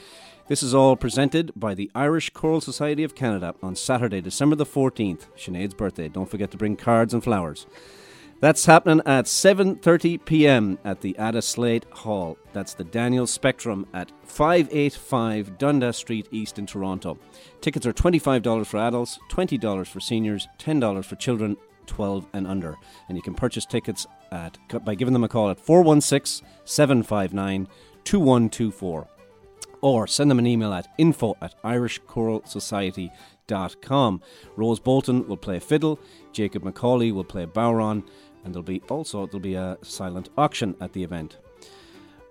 [0.48, 4.66] This is all presented by the Irish Choral Society of Canada on Saturday, December the
[4.66, 6.08] 14th, Sinead's birthday.
[6.10, 7.68] Don't forget to bring cards and flowers.
[8.40, 10.80] That's happening at 7:30 p.m.
[10.84, 12.36] at the Ada Slaight Hall.
[12.52, 17.20] That's the Daniel Spectrum at 585 Dundas Street East in Toronto.
[17.62, 21.58] Tickets are $25 for adults, $20 for seniors, $10 for children
[21.88, 22.76] 12 and under.
[23.08, 27.68] And you can purchase tickets at by giving them a call at 416-759
[28.04, 29.08] 2124
[29.84, 34.22] or send them an email at info at irishchoralsociety.com.
[34.56, 36.00] Rose Bolton will play fiddle,
[36.32, 38.04] Jacob McCauley will play bodhrán,
[38.44, 41.38] and there'll be also there'll be a silent auction at the event.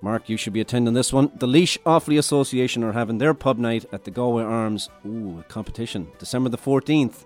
[0.01, 1.31] Mark, you should be attending this one.
[1.37, 4.89] The Laois Offaly Association are having their pub night at the Galway Arms.
[5.07, 6.09] Ooh, competition.
[6.19, 7.25] December the 14th.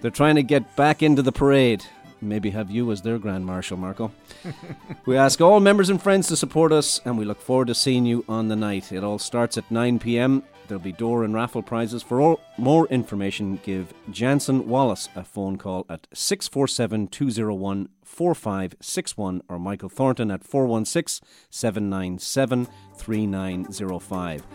[0.00, 1.84] They're trying to get back into the parade.
[2.22, 4.12] Maybe have you as their Grand Marshal, Marco.
[5.06, 8.04] we ask all members and friends to support us, and we look forward to seeing
[8.04, 8.92] you on the night.
[8.92, 10.42] It all starts at 9 pm.
[10.68, 12.02] There'll be door and raffle prizes.
[12.02, 19.58] For all, more information, give Jansen Wallace a phone call at 647 201 4561 or
[19.58, 24.46] Michael Thornton at 416 797 3905.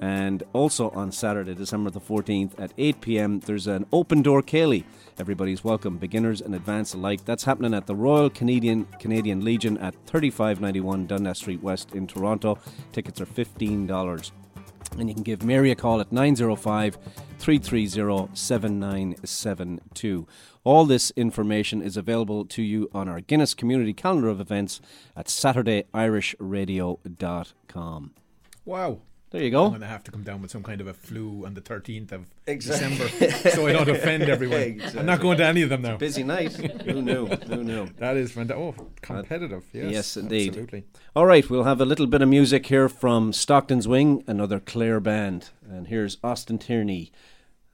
[0.00, 4.84] And also on Saturday, December the 14th at 8 pm, there's an open door Ceili.
[5.18, 7.24] Everybody's welcome, beginners and advanced alike.
[7.24, 12.58] That's happening at the Royal Canadian Canadian Legion at 3591 Dundas Street West in Toronto.
[12.92, 14.32] Tickets are $15.
[14.98, 16.98] And you can give Mary a call at 905
[17.38, 20.26] 330 7972.
[20.64, 24.80] All this information is available to you on our Guinness Community Calendar of Events
[25.16, 28.10] at SaturdayIrishRadio.com.
[28.64, 29.00] Wow.
[29.34, 29.64] There you go.
[29.64, 31.60] I'm going to have to come down with some kind of a flu on the
[31.60, 32.96] 13th of Exactly.
[32.98, 34.80] December so I don't offend everyone.
[34.96, 35.96] I'm not going to any of them now.
[35.96, 36.52] Busy night.
[36.52, 37.26] Who knew?
[37.26, 37.88] Who knew?
[37.98, 38.62] That is fantastic.
[38.62, 39.64] Oh, competitive.
[39.72, 40.50] Yes, yes, indeed.
[40.50, 40.84] Absolutely.
[41.16, 45.00] All right, we'll have a little bit of music here from Stockton's Wing, another Clare
[45.00, 45.50] band.
[45.68, 47.10] And here's Austin Tierney,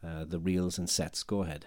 [0.03, 1.23] uh, the reels and sets.
[1.23, 1.67] Go ahead.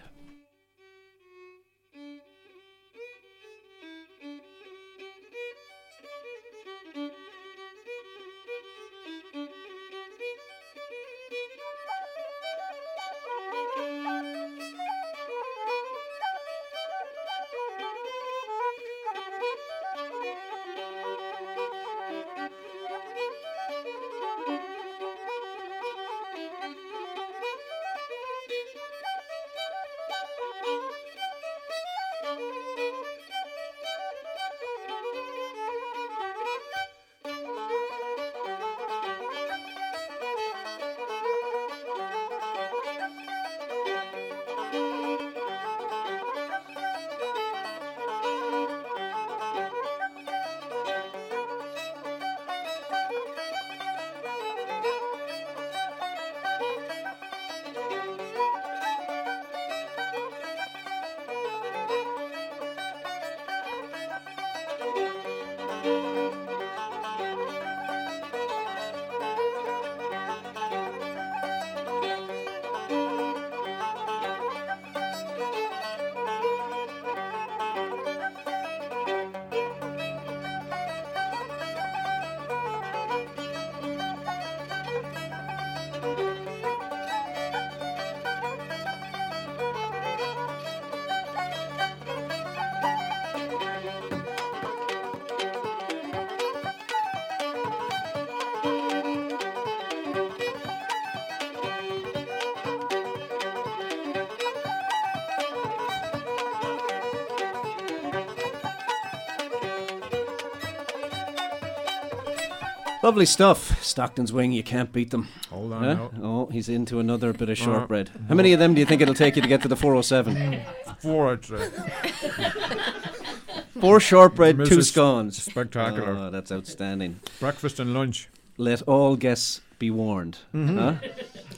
[113.04, 113.84] Lovely stuff.
[113.84, 115.28] Stockton's wing, you can't beat them.
[115.50, 115.94] Hold on Huh?
[115.94, 116.10] now.
[116.22, 118.08] Oh, he's into another bit of Uh, shortbread.
[118.30, 120.62] How many of them do you think it'll take you to get to the 407?
[121.00, 121.68] Four, I'd say.
[123.78, 125.42] Four shortbread, two scones.
[125.42, 126.16] Spectacular.
[126.18, 127.20] Oh, that's outstanding.
[127.40, 128.30] Breakfast and lunch.
[128.56, 130.38] Let all guests be warned.
[130.54, 130.78] Mhm.
[130.78, 130.94] Huh?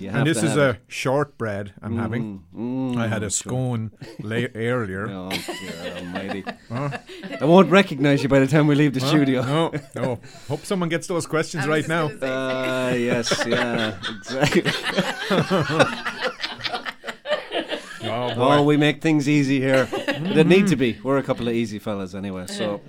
[0.01, 0.76] And this is a it.
[0.88, 2.42] shortbread I'm having.
[2.55, 3.51] Mm, I had a sure.
[3.51, 5.07] scone la- earlier.
[5.11, 5.30] Oh,
[5.97, 6.44] almighty.
[6.68, 6.99] Huh?
[7.41, 9.09] I won't recognise you by the time we leave the Huh?
[9.09, 9.43] studio.
[9.43, 10.18] No, no.
[10.49, 12.07] Hope someone gets those questions right now.
[12.07, 14.62] Uh, yes, yeah, exactly.
[18.09, 18.57] Oh, boy.
[18.59, 19.87] Oh, we make things easy here.
[19.87, 20.97] they need to be.
[21.03, 22.47] We're a couple of easy fellas anyway.
[22.47, 22.80] So,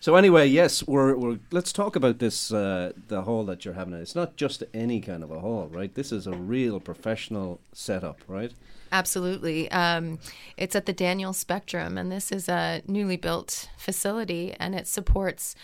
[0.00, 3.92] so anyway, yes, we're, we're let's talk about this uh, the hall that you're having.
[3.94, 5.94] It's not just any kind of a hall, right?
[5.94, 8.52] This is a real professional setup, right?
[8.92, 9.70] Absolutely.
[9.70, 10.18] Um,
[10.56, 15.54] it's at the Daniel Spectrum, and this is a newly built facility, and it supports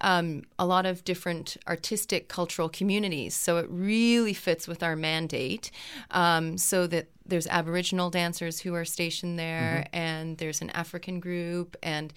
[0.00, 3.34] um, a lot of different artistic, cultural communities.
[3.34, 5.70] So it really fits with our mandate.
[6.10, 11.76] Um, so that there's Aboriginal dancers who are stationed there, and there's an African group,
[11.82, 12.12] and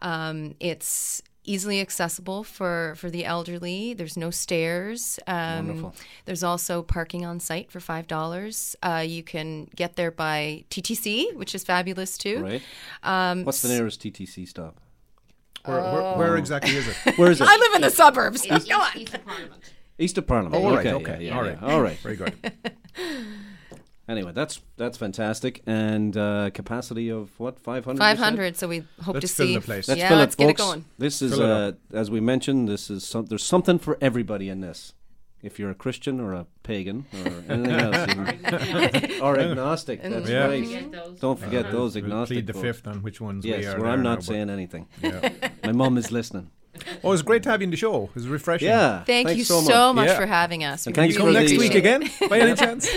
[0.00, 5.94] um, it's easily accessible for for the elderly there's no stairs um, Wonderful.
[6.24, 11.34] there's also parking on site for five dollars uh, you can get there by ttc
[11.34, 12.62] which is fabulous too Right.
[13.02, 14.76] um, What's the nearest TTC stop?
[15.64, 16.96] Where, where, where exactly is it?
[17.18, 17.46] Where is it?
[17.48, 18.44] I live in the suburbs.
[18.44, 18.96] East- Come on.
[18.98, 19.72] East of Parliament.
[19.98, 20.54] East of Parliament.
[20.56, 21.50] Oh, all right, okay, okay, yeah, yeah, all yeah.
[21.52, 21.62] right.
[21.62, 21.98] all right.
[21.98, 22.34] Very good.
[24.08, 28.00] Anyway, that's that's fantastic, and uh, capacity of what five hundred.
[28.00, 29.86] 500 so we hope Let's to fill see the place.
[29.88, 32.90] Let's yeah fill let's it, get it going This is, uh, as we mentioned, this
[32.90, 34.94] is some, there's something for everybody in this.
[35.40, 40.46] If you're a Christian or a pagan or anything else, you- or agnostic, that's Yeah.
[40.46, 40.64] right.
[40.64, 41.20] Forget those.
[41.20, 42.34] Don't forget Uh, those we'll agnostic.
[42.36, 43.72] plead the fifth on which ones Yes, we are.
[43.74, 44.86] well, there I'm not but- saying anything.
[45.00, 45.30] Yeah.
[45.64, 46.50] My mum is listening.
[47.04, 48.04] Oh, it's great to have you in the show.
[48.04, 48.68] It was refreshing.
[48.68, 50.06] Yeah, thank thanks you so so much.
[50.06, 50.16] much, Yeah.
[50.16, 52.88] for having us And We thanks Come for next week appreciate again, by any chance?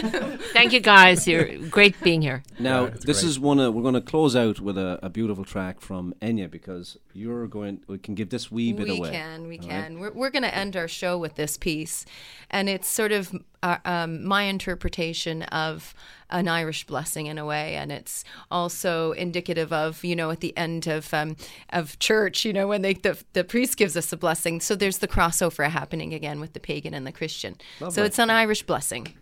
[0.54, 1.28] Thank you guys.
[1.28, 2.44] You're great being here.
[2.60, 3.24] Now, Yeah, this great.
[3.24, 3.60] is one.
[3.60, 7.48] Of, we're going to close out with a, a beautiful track from Enya because you're
[7.48, 7.82] going.
[7.88, 9.12] We can give this wee bit we away.
[9.12, 9.70] can, we all right?
[9.84, 10.00] can.
[10.00, 12.06] We're, we're going to end our show with this piece,
[12.50, 13.34] and it's sort of
[13.64, 15.94] uh, um, my interpretation of
[16.36, 20.56] an Irish blessing in a way, and it's also indicative of you know at the
[20.58, 21.36] end of um,
[21.70, 24.60] of church, you know when they the, the priest gives us a blessing.
[24.60, 27.56] So there's the crossover happening again with the pagan and the Christian.
[27.90, 29.14] So it's an Irish blessing.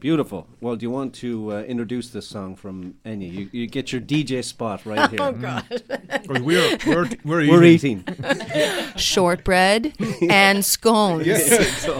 [0.00, 0.46] Beautiful.
[0.60, 3.32] Well, do you want to uh, introduce this song from Enya?
[3.32, 5.20] You, you get your DJ spot right here.
[5.20, 5.64] Oh God!
[6.08, 8.04] Because we're, we're, we're, We're eating.
[8.08, 8.96] eating.
[8.96, 9.94] Shortbread
[10.30, 11.26] and scones.
[11.26, 11.48] Yes.
[11.88, 11.96] So,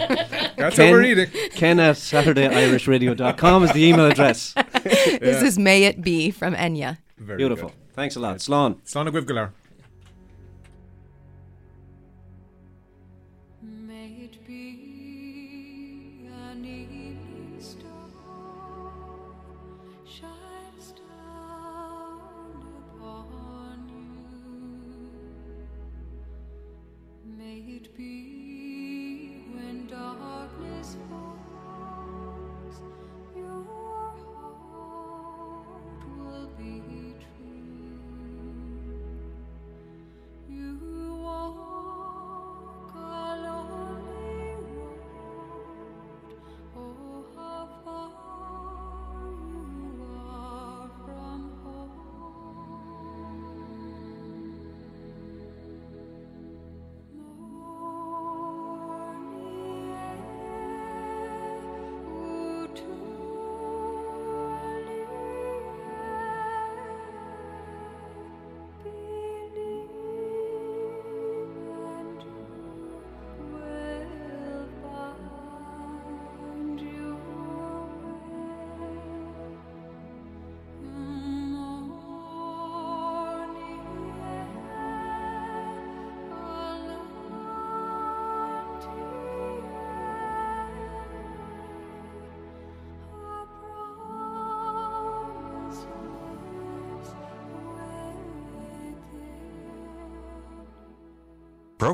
[0.56, 1.30] That's Ken, what we're eating.
[1.50, 4.54] Ken at SaturdayIrishRadio.com is the email address.
[4.84, 6.98] This is May It Be from Enya.
[7.16, 7.68] Very Beautiful.
[7.68, 7.94] good.
[7.94, 8.36] Thanks a lot.
[8.38, 8.76] Slán.
[8.84, 9.50] Slán Gwivgalar.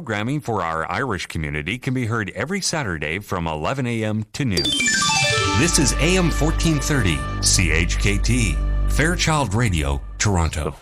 [0.04, 4.26] Programming for our Irish community can be heard every Saturday from 11 a.m.
[4.34, 4.62] to noon.
[5.58, 10.72] This is AM 1430, CHKT, Fairchild Radio, Toronto.